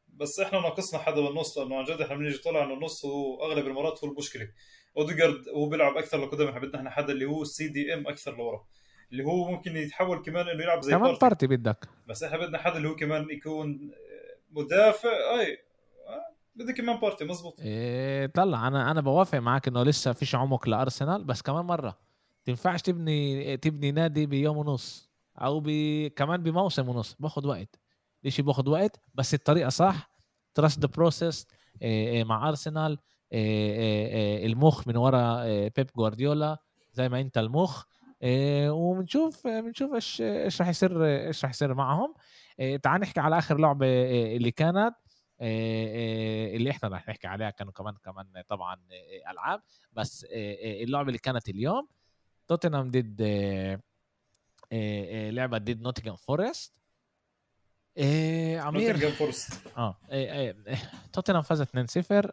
[0.08, 3.66] بس إحنا ناقصنا حدا بالنص لأنه عن جد إحنا بنيجي طلع إنه النص هو أغلب
[3.66, 4.48] المرات هو المشكلة.
[4.96, 8.64] اوديجارد هو بيلعب أكثر لقدام إحنا بدنا إحنا حدا اللي هو ال CDM أكثر لورا
[9.12, 11.88] اللي هو ممكن يتحول كمان إنه يلعب زي كمان بارتي, بدك.
[12.08, 13.90] بس إحنا بدنا حدا اللي هو كمان يكون
[14.50, 15.58] مدافع أي
[16.08, 17.60] آه، بدك كمان بارتي مزبوط.
[17.60, 21.98] إيه طلع أنا أنا بوافق معك إنه لسه فيش عمق لأرسنال بس كمان مرة.
[22.44, 25.70] تنفعش تبني تبني نادي بيوم ونص أو ب...
[26.16, 27.80] كمان بموسم ونص باخذ وقت.
[28.26, 30.10] الشيء باخذ وقت بس الطريقة صح
[30.54, 31.46] trust the process
[32.24, 32.98] مع أرسنال.
[33.32, 36.58] المخ من ورا بيب جوارديولا
[36.92, 37.84] زي ما انت المخ.
[38.68, 42.14] وبنشوف بنشوف إيش إيش راح يصير إيش راح يصير معهم.
[42.82, 43.86] تعال نحكي على آخر لعبة
[44.36, 44.94] اللي كانت.
[45.40, 48.76] اللي إحنا راح نحكي عليها كانوا كمان كمان طبعا
[49.30, 49.62] ألعاب.
[49.92, 50.26] بس
[50.82, 51.88] اللعبة اللي كانت اليوم
[52.48, 53.22] توتنهام ضد
[55.32, 56.81] لعبة ضد نوتنغهام فورست
[57.96, 59.66] إيه عمير فورست.
[59.76, 60.32] آه إيه
[60.66, 60.78] إيه
[61.12, 61.66] توتنهام فاز 2-0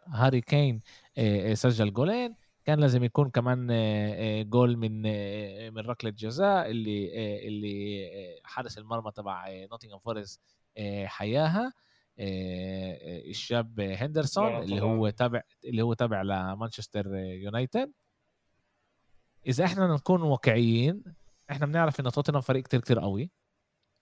[0.08, 0.80] هاري كين
[1.18, 2.34] إيه, إيه سجل جولين.
[2.64, 7.68] كان لازم يكون كمان إيه, إيه جول من إيه من ركلة جزاء اللي إيه اللي
[7.68, 10.40] إيه حارس المرمى تبع نوتنغهام فورست
[10.76, 11.72] إيه حياها.
[12.18, 17.92] إيه الشاب هندرسون اللي هو تابع اللي هو تابع لمانشستر يونايتد.
[19.46, 21.04] إذا إحنا نكون واقعيين
[21.50, 23.30] إحنا بنعرف إن توتنهام فريق كتير كتير قوي.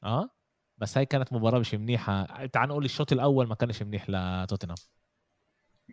[0.05, 0.31] آه.
[0.79, 2.47] بس هاي كانت مباراة مش منيحة.
[2.47, 4.77] تعال نقول الشوط الأول ما كانش منيح لتوتنهام.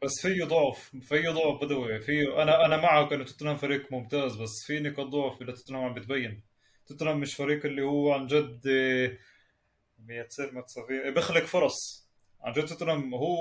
[0.04, 4.64] بس فيه ضعف فيه ضعف بدوي فيه أنا أنا معك انه توتنهام فريق ممتاز بس
[4.68, 6.44] في نقاط ضعف اللي توتنهام عم بتبين.
[6.88, 8.62] توتنهام مش فريق اللي هو عن جد
[9.98, 10.64] بيتصير ما
[11.12, 12.10] بيخلق فرص.
[12.42, 13.36] عن جد توتنهام هو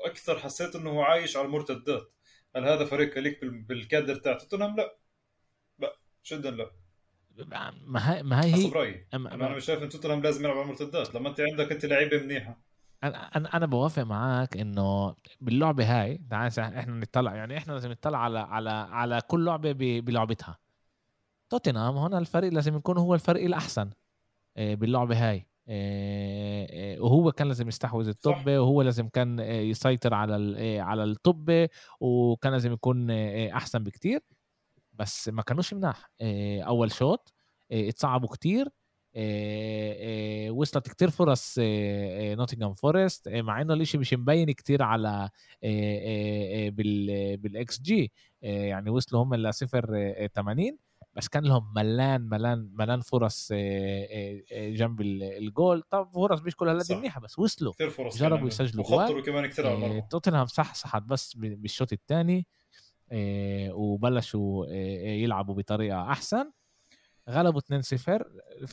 [0.00, 2.12] أكثر حسيت إنه هو عايش على المرتدات
[2.56, 4.96] هل هذا فريق ليك بالكادر تاع توتنهام؟ لا.
[5.78, 5.96] لا.
[6.26, 6.70] جدا لا.
[7.86, 9.06] ما هي ما هي حسب رأيي.
[9.14, 12.18] أنا أنا مش شايف إن توتنهام لازم يلعب على المرتدات لما أنت عندك أنت لعيبة
[12.18, 12.58] منيحة.
[13.04, 18.18] أنا أنا أنا بوافق معك إنه باللعبة هاي تعال إحنا نطلع يعني إحنا لازم نطلع
[18.18, 20.58] على على على كل لعبة بلعبتها.
[21.50, 23.90] توتنهام هنا الفريق لازم يكون هو الفريق الأحسن
[24.56, 25.46] آه، باللعبة هاي.
[25.68, 31.68] آه، آه، وهو كان لازم يستحوذ الطبة وهو لازم كان يسيطر على على الطبة
[32.00, 33.10] وكان لازم يكون
[33.50, 34.20] أحسن بكتير.
[34.92, 36.10] بس ما كانوش مناح.
[36.62, 37.34] أول شوط
[37.72, 38.68] اتصعبوا كتير.
[40.50, 45.30] وصلت كتير فرص نوتنغهام فورست مع إنه الإشي مش مبين كتير على
[47.36, 48.12] بال XG.
[48.42, 50.78] يعني وصلوا هم ل 0 80
[51.14, 53.52] بس كان لهم ملان ملان ملان فرص
[54.52, 55.82] جنب الجول.
[55.90, 57.72] طب فرص مش كلها هالقد منيحة بس وصلوا.
[57.72, 62.46] كثير فرص جربوا يسجلوا جول كمان كثير على توتنهام صحصحت بس بالشوط الثاني.
[63.72, 64.66] وبلشوا
[65.22, 66.50] يلعبوا بطريقة أحسن.
[67.30, 68.24] غلبوا 2-0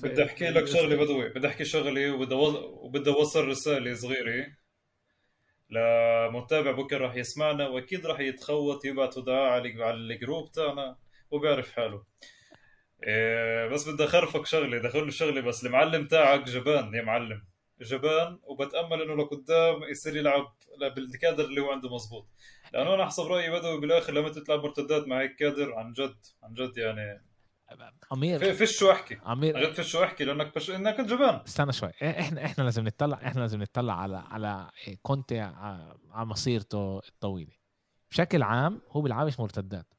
[0.03, 4.47] بدي أحكي لك شغلة بدوي بدي أحكي شغلة وبدي وبدي أوصل رسالة صغيرة
[5.69, 10.97] لمتابع بكرة راح يسمعنا وأكيد راح يتخوت يبعثوا دعاء على الجروب تاعنا
[11.31, 12.03] وبيعرف حاله.
[13.03, 17.41] إيه بس بدي أخرفك شغلة دخل له شغلة بس المعلم تاعك جبان يا معلم.
[17.81, 20.55] جبان وبتأمل إنه لقدام يصير يلعب
[20.95, 22.27] بالكادر اللي هو عنده مزبوط
[22.73, 26.53] لأنه أنا حسب رأيي بدوي بالآخر لما تلعب مرتدات مع هيك كادر عن جد عن
[26.53, 27.23] جد يعني.
[28.11, 28.53] عمير.
[28.53, 29.17] فيش شو أحكي.
[29.23, 29.59] عمير.
[29.59, 30.69] جد فيش شو أحكي لأنك بش...
[30.69, 31.41] إنك جبان.
[31.47, 31.91] استنى شوي.
[32.01, 34.69] إحنا إحنا لازم نطلع إحنا لازم نطلع على على
[35.01, 37.53] كونتي على مسيرته الطويلة.
[38.11, 39.93] بشكل عام هو بيلعبش مرتدات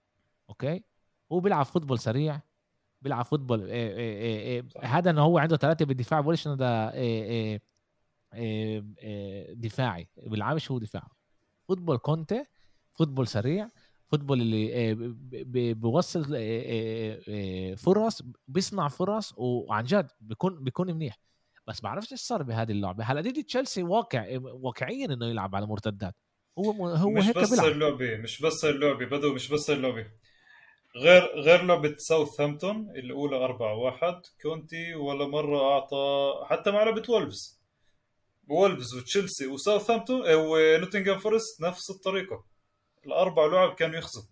[0.51, 0.85] okay؟
[1.33, 2.41] هو بيلعب football سريع
[3.03, 3.71] بيلعب football.
[3.71, 6.91] إيه إيه إيه هذا انه هو عنده ثلاثة بالدفاع بقولش إنه ده
[9.53, 10.09] دفاعي.
[10.27, 11.09] بيلعبش هو دفاع
[11.69, 12.45] football كونتي
[12.93, 13.69] football سريع
[14.07, 16.25] football اللي بيوصل
[17.77, 21.19] فرص بيصنع فرص وعن جد بيكون بيكون منيح.
[21.67, 23.05] بس بعرفش إيش صار بهذه اللعبة.
[23.05, 26.15] هلا دي تشيلسي واقع واقعيا إنه يلعب على مرتدات.
[26.59, 27.67] هو هو مش هيك بس بيلعب.
[27.67, 30.07] اللعبة مش بس اللعبة بدو مش بس اللعبة.
[30.99, 37.61] غير غير لعبة ساوثهامبتون الأولى 4 1 كونتي ولا مرة أعطى حتى مع لعبة وولفز.
[38.49, 42.45] وولفز وتشيلسي وساوثهامبتون ونوتنغهام فورست نفس الطريقة.
[43.07, 44.23] الأربع لعب كانوا يخزوا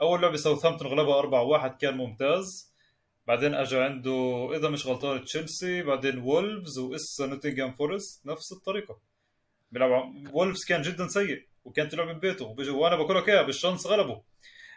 [0.00, 2.72] أول لعبة ساوثهامبتون غلبها 4 1 كان ممتاز.
[3.26, 8.98] بعدين اجى عنده إذا مش غلطان تشيلسي بعدين وولفز وإسا نوتنغهام فورست نفس الطريقة.
[9.72, 13.86] بيلعب وولفز كان جدا سيء وكانت تلعب ببيته وبيجوا وأنا بقول لك إياها بال chance
[13.86, 14.16] غلبوا.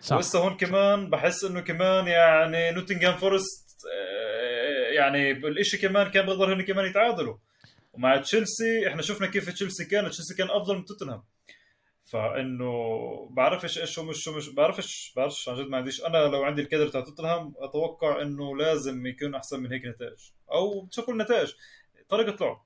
[0.06, 0.16] صح.
[0.16, 6.54] وهسه هون كمان بحس إنه كمان يعني نوتنغهام فورست آه، يعني بالشيء كمان كان بيقدر
[6.54, 7.38] هن كمان يتعادلوا.
[7.94, 11.24] ومع تشيلسي إحنا شفنا كيف تشيلسي كان تشيلسي كان أفضل من توتنهام.
[12.04, 12.70] فإنه
[13.32, 16.62] بعرفش إيش هو مش شو مش بعرفش بعرفش عن جد ما عنديش أنا لو عندي
[16.62, 20.30] الكادر تاع توتنهام أتوقع إنه لازم يكون أحسن من هيك نتائج.
[20.52, 21.54] أو شو كل نتائج.
[22.10, 22.66] طريقة لعب.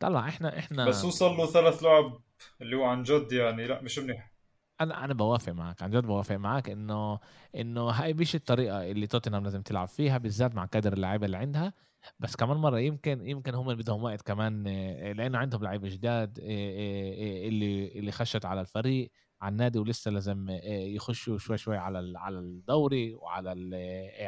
[0.00, 2.20] طلع إحنا إحنا بس وصل له ثلاث لعب
[2.62, 4.33] اللي هو عن جد يعني لا مش منيح.
[4.80, 7.18] أنا أنا بوافق معك عن جد بوافق معك إنه
[7.54, 11.72] إنه هاي مش الطريقة اللي توتنهام لازم تلعب فيها بالذات مع كادر اللعيبة اللي عندها.
[12.18, 16.44] بس كمان مرة يمكن يمكن هم بدهم وقت كمان آه، لأنه عندهم لعيبه جداد آه،
[16.44, 19.10] آه، اللي اللي خشت على الفريق
[19.40, 23.50] على النادي ولسه لازم يخشوا شوي شوي على على الدوري وعلى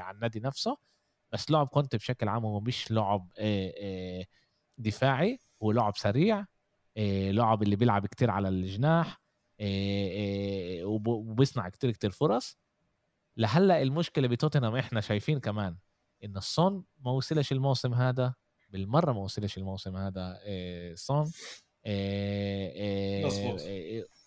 [0.01, 0.77] على النادي نفسه.
[1.33, 3.29] بس لعب كونت بشكل عام هو مش لعب
[4.79, 6.45] دفاعي هو لعب سريع
[7.31, 9.26] لعب اللي بيلعب كتير على الجناح.
[10.85, 12.59] وبيصنع كتير كتير فرص.
[13.37, 15.77] لهلأ المشكلة بتوتنهام إحنا شايفين كمان
[16.25, 18.35] إن الصون ما وصلش الموسم هذا
[18.69, 20.41] بالمرة ما وصلش الموسم هذا
[20.95, 21.33] صون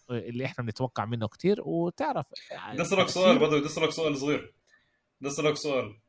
[0.10, 1.62] اللي إحنا بنتوقع منه كتير.
[1.62, 2.26] وتعرف
[2.72, 4.56] بدي اسالك سؤال بدوي بدي اسالك سؤال صغير.
[5.22, 6.00] بدي اسالك سؤال.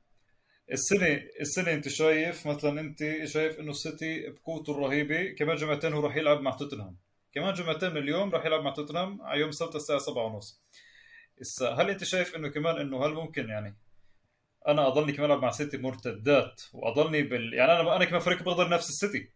[0.73, 6.16] السنة السنة أنت شايف مثلا أنت شايف إنه السيتي بقوته الرهيبة كمان جمعتين هو راح
[6.16, 6.97] يلعب مع توتنهام.
[7.33, 10.64] كمان جمعتين من اليوم راح يلعب مع توتنهام على يوم السبت الساعة 7 ونص.
[11.62, 13.78] هل أنت شايف إنه كمان إنه هل ممكن يعني؟
[14.68, 18.68] أنا أضلني كمان ألعب مع سيتي مرتدات وأضلني بال يعني أنا أنا كمان فريق بقدر
[18.68, 19.33] نفس السيتي.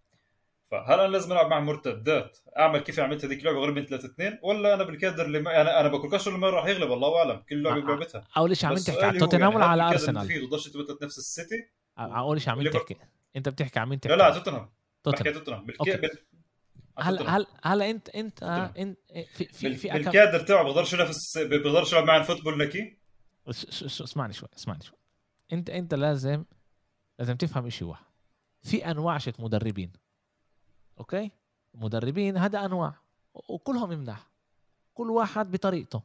[0.70, 4.38] فهل أنا لازم ألعب مع مرتدات؟ أعمل كيف عملت هذيك اللعبة غير من 3 2
[4.42, 7.42] ولا أنا بالكادر اللي ما أنا أنا كاش اللي راح يغلب الله أعلم.
[7.48, 8.24] كل لعبة بلعبتها.
[8.36, 12.40] أول شيء عم تحكي على توتنهام ولا على أرسنال؟ في تضلش تبتت نفس السيتي؟ أول
[12.40, 12.96] شيء عم تحكي.
[13.36, 14.72] أنت بتحكي مين تحكي؟ لا لا توتنهام.
[15.02, 15.66] توتنهام.
[16.98, 18.42] هلا هلا هلا انت انت
[18.78, 22.98] انت في في في بالكادر تبعه بقدرش ينافس بقدرش يلعب معي football نكي؟
[23.48, 24.98] اسمعني شوي اسمعني شوي.
[25.52, 26.44] انت أنت لازم
[27.18, 28.04] لازم تفهم شيء واحد.
[28.62, 29.92] في أنواع شت مدربين.
[30.98, 31.30] okay؟
[31.74, 32.94] مدربين هذا أنواع.
[33.34, 34.30] وكلهم مناح
[34.94, 36.02] كل واحد بطريقته.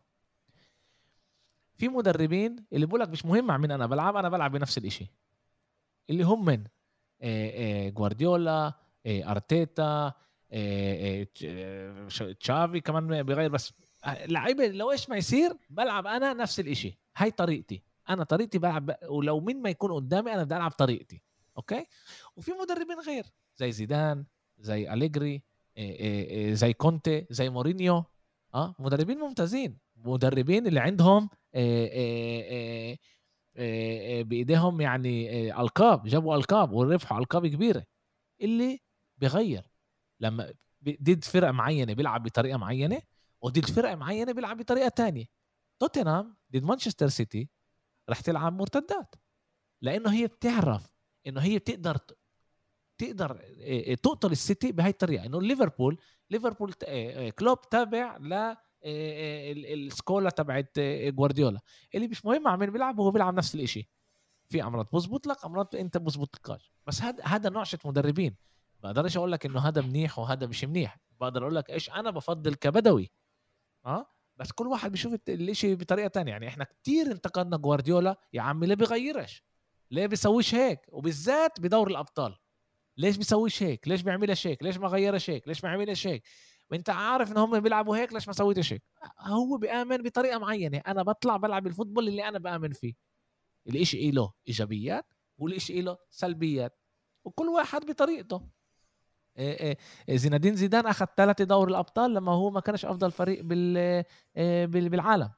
[1.74, 5.08] في مدربين اللي بقول لك مش مهم مع مين أنا بلعب أنا بلعب بنفس الإشي.
[6.10, 6.64] اللي هم من
[7.94, 8.74] جوارديولا
[9.08, 10.14] أرتيتا
[12.40, 13.74] تشافي كمان بيغير بس
[14.06, 17.00] لعيبة لو إيش ما يصير بلعب أنا نفس الإشي.
[17.18, 17.84] هاي طريقتي.
[18.10, 21.22] أنا طريقتي بلعب ولو مين ما يكون قدامي أنا بدي ألعب طريقتي.
[21.58, 21.86] okay؟
[22.36, 23.26] وفي مدربين غير
[23.58, 24.26] زي زيدان
[24.60, 25.44] زي أليجري
[26.52, 28.04] زي كونتي زي مورينيو.
[28.56, 29.78] آه مدربين ممتازين.
[29.96, 31.30] مدربين اللي عندهم
[34.24, 37.84] بإيديهم يعني ألقاب جابوا ألقاب وربحوا ألقاب كبيرة.
[38.42, 38.80] اللي
[39.18, 39.64] بغير
[40.20, 40.54] لما
[40.84, 43.02] ضد فرقة معينة بيلعب بطريقة معينة
[43.42, 45.26] وضد فرقة معينة بيلعب بطريقة تانية.
[45.80, 47.50] توتنهام ضد مانشستر سيتي
[48.10, 49.16] رح تلعب مرتدات
[49.82, 50.92] لأنه هي بتعرف
[51.28, 51.98] إنه هي بتقدر
[52.98, 53.42] تقدر
[54.04, 55.26] تقتل السيتي بهاي الطريقة.
[55.26, 56.00] إنه ليفربول
[56.30, 56.74] ليفربول
[57.32, 58.56] كلوب تابع ل
[58.86, 61.60] السكولا تبعت جوارديولا.
[61.96, 63.88] اللي مش مهم مين بيلعب هو بيلعب نفس الشيء
[64.50, 68.36] في أمراض بزبط لك أمراض أنت بزبط لكاش بس هذا هذا نوع مدربين.
[68.80, 70.98] بقدرش أقول لك انه هذا منيح وهذا مش منيح.
[71.20, 73.12] بقدر أقول لك إيش أنا بفضل كبدوي.
[73.86, 74.06] آه؟
[74.38, 76.32] بس كل واحد بيشوف الشيء بطريقة تانية.
[76.32, 79.44] يعني إحنا كتير انتقدنا جوارديولا يا عمي ليه بيغيرش؟
[79.92, 82.38] ليه بيسويش هيك؟ وبالذات بدور الأبطال.
[82.98, 86.24] ليش بيسويش هيك؟ ليش بيعملش هيك؟ ليش ما غيرش هيك؟ ليش ما عملش هيك؟
[86.72, 88.84] وانت عارف إن هم بيلعبوا هيك ليش ما سويتش هيك؟
[89.20, 90.82] هو بيآمن بطريقة معينة.
[90.88, 92.94] أنا بطلع بلعب الفوتبول اللي أنا بآمن فيه.
[93.68, 96.80] الإشي له إيجابيات والإشي له سلبيات.
[97.24, 98.50] وكل واحد بطريقته.
[100.10, 103.42] زينادين زيدان أخذ ثلاثة دوري الأبطال لما هو ما كانش أفضل فريق
[104.66, 105.30] بالعالم.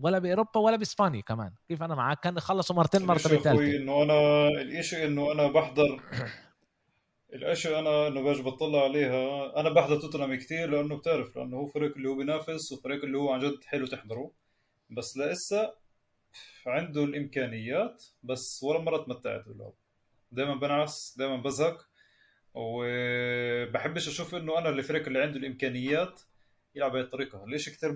[0.00, 1.52] ولا بأوروبا ولا بإسبانيا كمان.
[1.68, 6.00] كيف أنا معك؟ كان خلصوا مرتين مرتبه ثالثه إنه أنا الشيء إنه أنا بحضر
[7.34, 9.60] الاشياء أنا انه باجي بطلع عليها.
[9.60, 13.32] أنا بحضر توتنهام كثير لأنه بتعرف لأنه هو فريق اللي هو بينافس وفريق اللي هو
[13.32, 14.30] عن جد حلو تحضره.
[14.90, 15.74] بس لسه
[16.66, 19.72] عنده الإمكانيات بس ولا مرة تمتعت باللعب.
[20.32, 21.87] دائما بنعس دائما بزهق.
[22.54, 26.20] وبحبش أشوف إنه أنا الفريق اللي عنده الإمكانيات
[26.74, 27.44] يلعب بهي الطريقة.
[27.46, 27.92] ليش كثير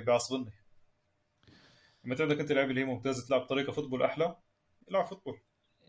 [0.00, 0.52] بيعصبني؟
[2.04, 4.36] لما عندك أنت لعيبه اللي هي ممتازه تلعب بطريقه football أحلى
[4.90, 5.40] العب football.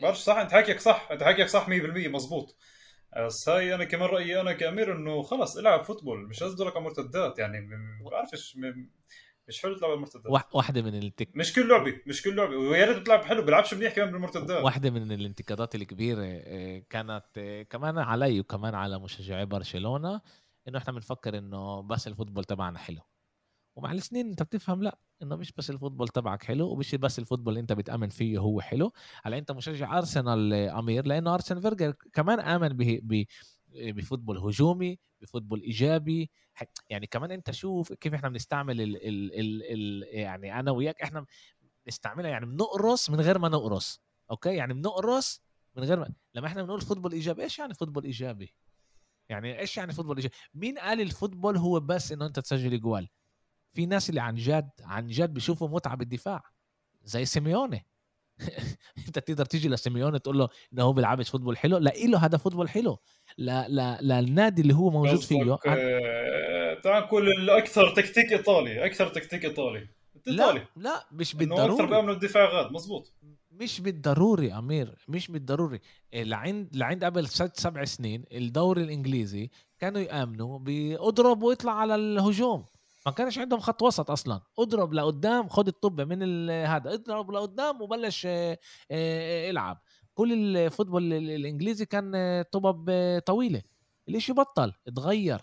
[0.02, 1.72] بعرفش صح أنت حكيك صح أنت حكيك صح 100%
[2.08, 2.58] مزبوط
[3.26, 7.40] بس هاي أنا كمان رأيي أنا كأمير إنه خلص إلعب football مش تدورك على مرتدات
[7.40, 7.70] يعني
[8.12, 8.58] بعرفش
[9.50, 10.32] مش حلو تلعب المرتدات.
[10.54, 11.30] واحدة من التك...
[11.36, 14.64] مش كل لعبة مش كل لعبة ويا ريت تلعب حلو بيلعبش منيح كمان بالمرتدات.
[14.64, 20.22] واحدة من الانتقادات الكبيرة آه، كانت آه، كمان علي وكمان على مشجعي برشلونة
[20.68, 23.02] إنه إحنا بنفكر إنه بس ال football تبعنا حلو.
[23.76, 27.23] ومع السنين أنت بتفهم لا إنه مش بس ال football تبعك حلو ومش بس ال
[27.23, 28.92] football اللي أنت بتأمن فيه هو حلو.
[29.24, 33.00] هلا أنت مشجع أرسنال أمير لأنه ارسن فينجر كمان آمن به
[33.74, 36.30] ب football هجومي ب football إيجابي
[36.90, 41.26] يعني كمان أنت شوف كيف إحنا بنستعمل ال ال ال ال يعني أنا وياك إحنا
[41.86, 44.02] بنستعملها يعني بنقرص من غير ما نقرص
[44.32, 45.42] okay؟ يعني بنقرص
[45.76, 48.54] من غير ما لما إحنا بنقول football إيجابي إيش يعني football إيجابي؟
[49.30, 53.10] يعني إيش يعني football إيجابي؟ مين قال ال football هو بس إنه أنت تسجل جوال؟
[53.74, 56.44] في ناس اللي عن جد عن جد بيشوفوا متعة بالدفاع
[57.04, 57.86] زي سيميوني.
[59.08, 62.70] انت تقدر تيجي لسيميوني تقول له انه هو بيلعبش football حلو؟ لا له هذا football
[62.70, 62.98] حلو.
[63.38, 69.46] لا لا للنادي اللي هو موجود فيه آه، تعال نقول الأكثر تكتيك إيطالي أكثر تكتيك
[69.46, 69.88] إيطالي.
[70.26, 73.14] لا لا مش بالضروري أكثر بيعملوا الدفاع غاد مزبوط
[73.52, 75.80] مش بالضروري أمير مش بالضروري.
[76.14, 82.66] لعند لعند قبل ست سبع سنين الدوري الإنجليزي كانوا يأمنوا بأضرب واطلع على الهجوم.
[83.10, 84.42] ما كانش عندهم خط وسط أصلا.
[84.60, 86.94] اضرب لقدام خد الطبه من هذا.
[86.94, 88.60] اضرب لقدام وبلش آه،
[88.92, 89.82] آه، العب
[90.14, 92.92] كل الفوتبول الإنجليزي كان طبب
[93.26, 93.62] طويلة.
[94.10, 95.42] الإشي بطل اتغير.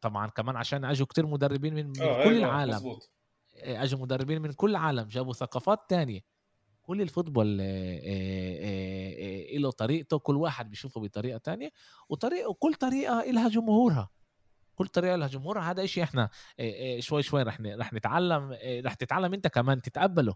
[0.00, 2.74] طبعا كمان عشان أجوا كتير مدربين من, من آه، كل العالم.
[2.74, 3.10] مزبوط.
[3.54, 6.20] أجوا مدربين من كل العالم جابوا ثقافات تانية.
[6.82, 7.58] كل الفوتبول
[9.62, 10.18] له طريقته.
[10.18, 11.70] كل واحد بيشوفه بطريقة تانية.
[12.08, 14.10] وطريقه وكل طريقة لها جمهورها.
[14.74, 16.28] كل طريقة لها جمهورها هذا شيء إحنا
[16.98, 20.34] شوي شوي رح رح نتعلم رح تتعلم أنت كمان تتقبله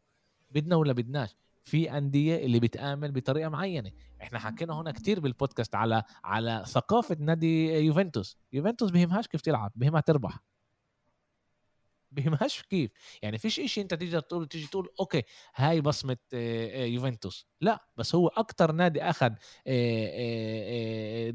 [0.51, 3.91] بدنا ولا بدناش؟ في أندية اللي بتآمن بطريقة معينة.
[4.22, 8.36] إحنا حكينا هنا كتير بالبودكاست على على ثقافة نادي يوفنتوس.
[8.53, 10.39] يوفنتوس بهمهاش كيف تلعب بهمها تربح.
[12.11, 12.91] بهمهاش كيف؟
[13.22, 15.23] يعني فيش إشي أنت تيجي تقول تيجي تقول okay
[15.55, 16.16] هاي بصمة
[16.74, 17.47] يوفنتوس.
[17.61, 19.30] لا بس هو أكتر نادي أخذ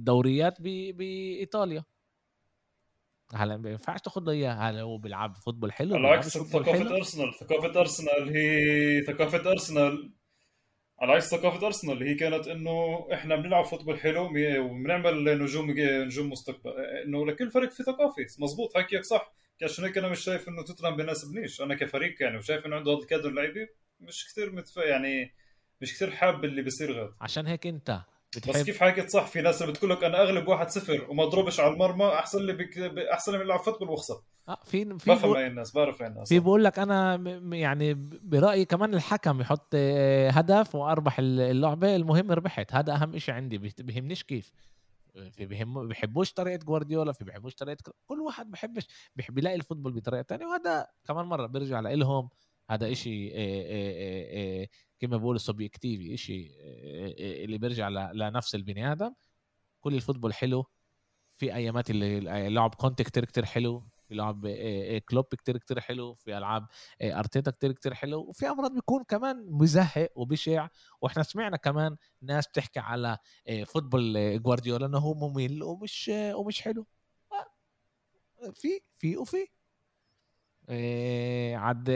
[0.03, 1.83] دوريات بإيطاليا.
[3.33, 7.33] هلا ما ينفعش تاخذ له اياه هلا هو بيلعب football حلو؟ على عكس ثقافة أرسنال.
[7.33, 10.13] ثقافة أرسنال هي ثقافة أرسنال.
[11.01, 16.29] على عكس ثقافة أرسنال اللي هي كانت إنه إحنا بنلعب فوتبول حلو وبنعمل نجوم نجوم
[16.29, 16.71] مستقبل.
[17.05, 18.25] إنه لكل فريق في ثقافة.
[18.39, 19.33] مزبوط حكيك صح.
[19.63, 21.61] عشان هيك أنا مش شايف إنه توتنهام بيناسبنيش.
[21.61, 23.67] أنا كفريق يعني وشايف إنه عنده هذا الكادر اللعيبه
[23.99, 24.77] مش كثير متف...
[24.77, 25.33] يعني
[25.81, 28.01] مش كثير حاب اللي بيصير غاد عشان هيك أنت
[28.37, 31.73] بتحب؟ بس كيف حكيت صح؟ في ناس بتقول لك أنا أغلب 1-0 وما أضربش على
[31.73, 32.77] المرمى أحسن لي بك...
[33.11, 36.29] أحسن لي من football واخسر آه في في بفهم هاي الناس بعرف هاي الناس.
[36.29, 37.15] في بقول لك أنا
[37.51, 41.95] يعني برأيي كمان الحكم يحط آه، هدف وأربح اللعبة.
[41.95, 42.73] المهم ربحت.
[42.73, 43.57] هذا أهم شيء عندي.
[43.57, 44.53] بيهمنيش كيف.
[45.31, 49.93] في بيهم بيحبوش طريقة جوارديولا في بيحبوش طريقة كل واحد بيحبش بيحب يلاقي ال football
[49.93, 52.29] بطريقة ثانية وهذا كمان مرة بيرجع لهم
[52.69, 53.29] هذا إشي
[54.99, 56.51] كما بقول סובייקטיבי إشي
[57.43, 59.13] اللي بيرجع لنفس البني آدم.
[59.79, 60.65] كل ال football حلو.
[61.31, 63.83] في أيامات اللي لعب كونتي كتير كتير حلو.
[64.07, 64.47] في لعب
[65.09, 66.13] كلوب كتير كتير حلو.
[66.13, 66.67] في ألعاب
[67.01, 68.21] أرتيتا كتير كتير حلو.
[68.21, 70.67] وفي مرات بيكون كمان مزهق وبشع.
[71.01, 73.17] وإحنا سمعنا كمان ناس بتحكي على
[73.65, 76.87] football جوارديولا إنه هو ممل ومش ومش حلو.
[78.53, 79.47] في في وفي.
[81.55, 81.89] عاد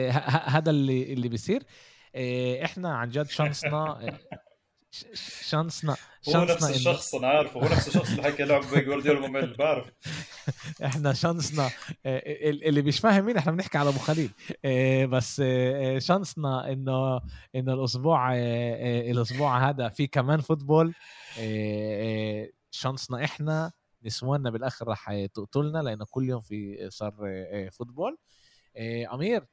[0.46, 1.64] هذا اللي اللي بيصير.
[2.64, 4.18] إحنا عن جد chance نا
[5.44, 5.96] chance نا
[6.30, 7.60] هو نفس الشخص أنا عارفه.
[7.60, 9.92] هو نفس الشخص اللي حكى لعب جوارديولا ممل بعرف.
[10.86, 11.70] إحنا chance نا
[12.06, 14.32] اللي مش فاهم مين إحنا بنحكي على أبو خليل.
[15.08, 15.42] بس
[15.98, 17.22] chance نا إنه
[17.56, 18.36] إنه الأسبوع
[19.12, 20.94] الأسبوع هذا في كمان football.
[22.72, 23.72] chance نا إحنا
[24.04, 27.14] نسواننا بالآخر راح تقتلنا لأنه كل يوم في صار
[27.72, 28.18] football.
[29.14, 29.48] أمير.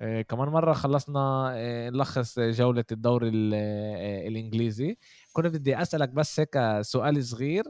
[0.00, 4.98] آه، كمان مرة خلصنا آه، نلخص جولة الدوري آه، الإنجليزي.
[5.32, 7.64] كنت بدي أسألك بس هيك سؤال صغير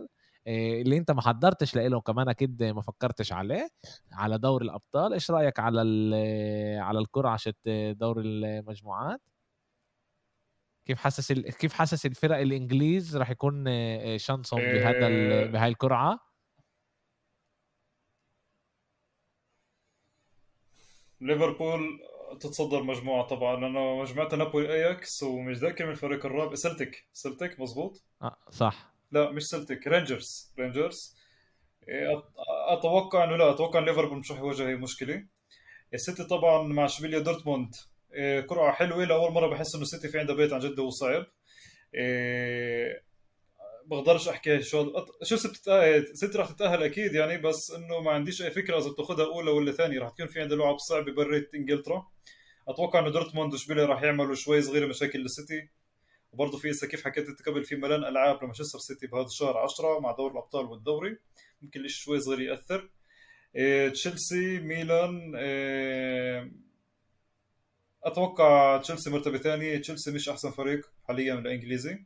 [0.47, 3.69] اللي أنت ما حضرتش له كمان أكيد ما فكرتش عليه
[4.13, 5.13] على دوري الأبطال.
[5.13, 5.81] إيش رأيك على
[6.81, 9.21] على القرعه شت دوري المجموعات؟
[10.87, 13.65] كيف حاسس كيف حاسس الفرق الإنجليز؟ راح يكون
[14.19, 15.09] شانسهم بهذا
[15.47, 16.28] بهاي القرعه
[21.21, 22.01] ليفربول
[22.41, 28.03] تتصدر مجموعة طبعا لأنه مجموعة نابولي أياكس ومش ذاكر من الفريق الرابع سلتك سلتك مزبوط
[28.23, 28.95] آه صح.
[29.11, 30.55] لا مش سلتك رينجرز.
[30.59, 31.17] رينجرز.
[32.69, 35.27] أتوقع إنه لا أتوقع ليفربول مش رح يواجه هي مشكلة.
[35.95, 37.75] السيتي طبعا مع شبيليا دورتموند.
[38.15, 41.27] إيه، قرعه حلوة لأول مرة بحس إنه السيتي في عنده بيت عن جد وصعب.
[41.95, 43.03] إيه،
[43.89, 45.71] بقدرش أحكي شو شو سيتي
[46.13, 49.73] سيتي رح تتأهل أكيد يعني بس إنه ما عنديش أي فكرة إذا بتاخذها أولى ولا
[49.73, 50.01] ثانية.
[50.01, 52.07] رح تكون في عنده لعب صعب برات إنجلترا.
[52.69, 55.69] أتوقع إنه دورتموند وشبيليا رح يعملوا شوي صغيرة مشاكل للسيتي.
[56.33, 60.13] وبرضه في كيف حكيت أنت قبل في ملان ألعاب لمانشستر سيتي بهذا الشهر 10 مع
[60.13, 61.19] دوري الأبطال والدوري.
[61.63, 62.91] ممكن الشيء شوي صغير يأثر.
[63.57, 66.53] إيه تشيلسي ميلان إيه
[68.05, 69.79] أتوقع تشيلسي مرتبة ثانية.
[69.79, 72.05] تشيلسي مش أحسن فريق حاليا الانجليزي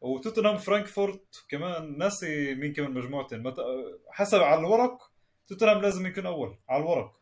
[0.00, 3.54] وتوتنهام فرانكفورت كمان ناسي مين كمان مجموعتين.
[4.10, 5.10] حسب على الورق
[5.48, 7.18] توتنهام لازم يكون أول على الورق.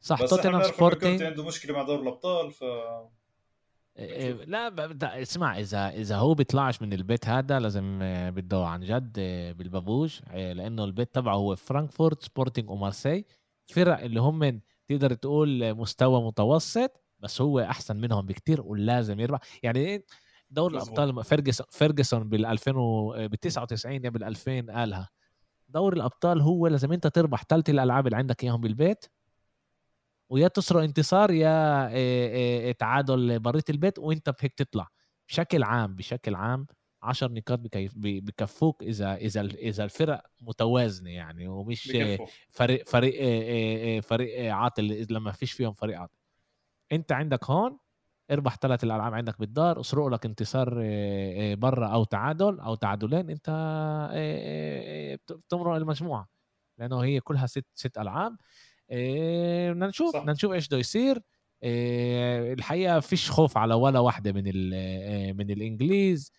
[0.00, 2.64] صح توتنهام سبورتنج عنده مشكلة مع دوري الأبطال ف
[3.98, 9.12] إيه، لا اسمع إذا إذا هو بيطلعش من البيت هذا لازم آه، بده عن جد
[9.58, 13.24] بالبابوش لأنه البيت تبعه هو فرانكفورت سبورتنج ومارسي
[13.66, 19.40] فرق اللي هم تقدر تقول مستوى متوسط بس هو أحسن منهم بكتير ولازم يربح.
[19.62, 20.04] يعني إيه،
[20.50, 22.72] دوري الأبطال فيرجسون فيرجسون بال 2000
[23.26, 25.08] بال 99 يا بال 2000 قالها
[25.68, 29.04] دوري الأبطال هو لازم أنت تربح ثلاث الألعاب اللي عندك إياهم بالبيت
[30.28, 34.88] ويا تسرق انتصار يا تعادل بريت البيت وأنت بهيك تطلع.
[35.28, 36.66] بشكل عام بشكل عام
[37.02, 37.60] 10 نقاط
[37.96, 42.26] بكفوك إذا إذا إذا الفرق متوازنة يعني ومش بكفو.
[42.50, 46.18] فريق فريق فريق عاطل لما فيش فيهم فريق عاطل.
[46.92, 47.78] أنت عندك هون
[48.30, 50.74] اربح ثلاث الألعاب عندك بالدار اسرق لك انتصار
[51.54, 53.50] برا أو تعادل أو تعادلين أنت
[55.30, 56.28] بتمرق المجموعة.
[56.78, 58.36] لأنه هي كلها ست ست ألعاب.
[59.70, 61.22] بدنا نشوف بدنا نشوف إيش بده يصير.
[61.64, 64.44] الحقيقة فيش خوف على ولا واحدة من
[65.36, 66.32] من الإنجليز.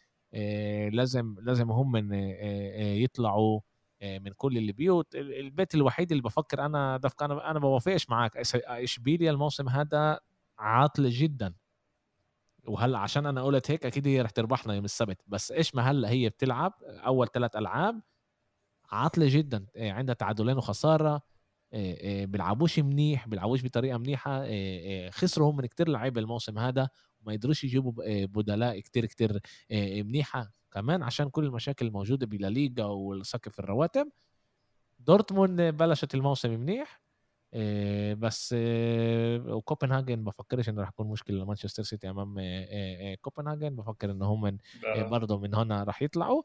[0.91, 2.13] لازم لازم هم من
[2.79, 3.59] يطلعوا
[4.03, 9.69] من كل البيوت البيت الوحيد اللي بفكر أنا دفك أنا أنا بوافقش معك اشبيليا الموسم
[9.69, 10.19] هذا
[10.59, 11.53] عاطله جدا.
[12.69, 16.09] وهلا عشان أنا قلت هيك أكيد هي رح تربحنا يوم السبت بس إيش ما هلا
[16.09, 18.01] هي بتلعب أول ثلاث ألعاب
[18.91, 21.21] عاطلة جدا عندها تعادلين وخسارة
[22.23, 24.45] بيلعبوش منيح بيلعبوش بطريقة منيحة
[25.09, 26.89] خسروا هم من كتير لعيبة الموسم هذا
[27.21, 27.93] وما يقدروش يجيبوا
[28.25, 29.39] بدلاء كتير كتير
[29.71, 30.51] منيحة.
[30.71, 34.09] كمان عشان كل المشاكل الموجودة بلا والسقف الرواتب
[34.99, 37.08] دورتموند بلشت الموسم منيح إيه
[38.13, 43.75] بس إيه وكوبنهاجن بفكرش إنه راح يكون مشكلة لمانشستر سيتي أمام إيه كوبنهاجن.
[43.75, 46.43] بفكر إنه هم برضه من هنا راح يطلعوا.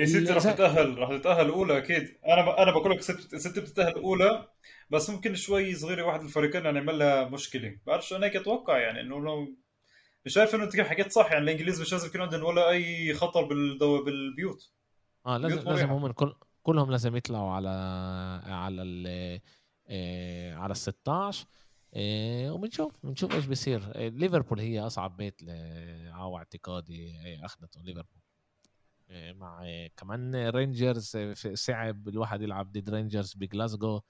[0.00, 2.18] هي سيتي راح تتأهل راح تتأهل أولى أكيد.
[2.26, 4.48] أنا أنا بقول لك سيتي بتتأهل أولى
[4.90, 7.78] بس ممكن شوي صغيرة واحد الفريقين يعني يعمل لها مشكلة.
[7.86, 9.54] بعرفش أنا هيك أتوقع يعني إنه لو
[10.26, 13.14] مش عارف إنه انت كيف حكيت صح يعني الإنجليز مش لازم يكون عندهم ولا أي
[13.14, 14.04] خطر بالدو...
[14.04, 14.70] بالبيوت.
[15.26, 17.68] آه لازم لازم هم كل كلهم لازم يطلعوا على
[18.46, 19.40] على ال آه،
[20.56, 21.46] على ال 16
[21.94, 23.82] آه، وبنشوف بنشوف إيش بيصير.
[23.94, 25.42] آه، ليفربول هي أصعب بيت
[26.12, 27.12] على اعتقادي.
[27.44, 28.22] اخذته ليفربول.
[29.10, 29.66] مع
[29.96, 31.16] كمان رينجرز
[31.54, 34.00] صعب الواحد يلعب ضد رينجرز بجلاسكو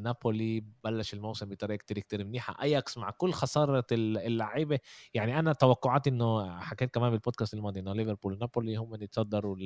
[0.00, 2.62] نابولي بلش الموسم بطريقة كتير كتير منيحة.
[2.62, 4.78] أياكس مع كل خسارة اللعيبة.
[5.14, 9.56] يعني أنا توقعاتي إنه حكيت كمان بالبودكاست الماضي إنه ليفربول ونابولي هم اللي يتصدروا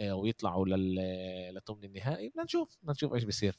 [0.00, 3.56] ويطلعوا لثمن النهائي بدنا نشوف بدنا نشوف إيش بيصير.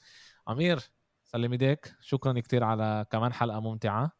[0.50, 0.80] أمير
[1.24, 1.96] سلم إيديك.
[2.02, 4.12] شكرا كتير على كمان حلقة ممتعة.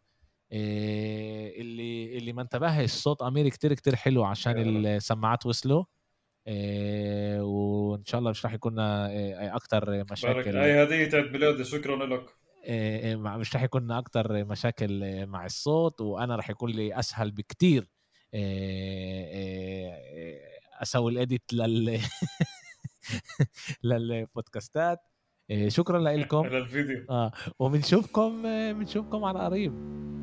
[0.52, 5.84] اللي اللي ما انتبهش صوت أمير كتير كتير حلو عشان السماعات وصلوا.
[6.48, 10.58] وإن شاء الله مش راح يكون إيه أكتر مشاكل.
[10.58, 12.26] هاي هديه عيد ميلادي شكرا لك.
[13.40, 17.88] مش راح يكون أكتر مشاكل مع الصوت وأنا راح يكون لي أسهل بكتير.
[18.34, 19.92] إيه
[20.82, 22.00] أسوي الإديت لل
[23.84, 25.00] للبودكاستات.
[25.68, 26.46] شكرا لكم.
[26.56, 28.42] للفيديو آه وبنشوفكم
[28.74, 29.74] بنشوفكم على قريب.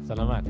[0.08, 0.44] سلامات.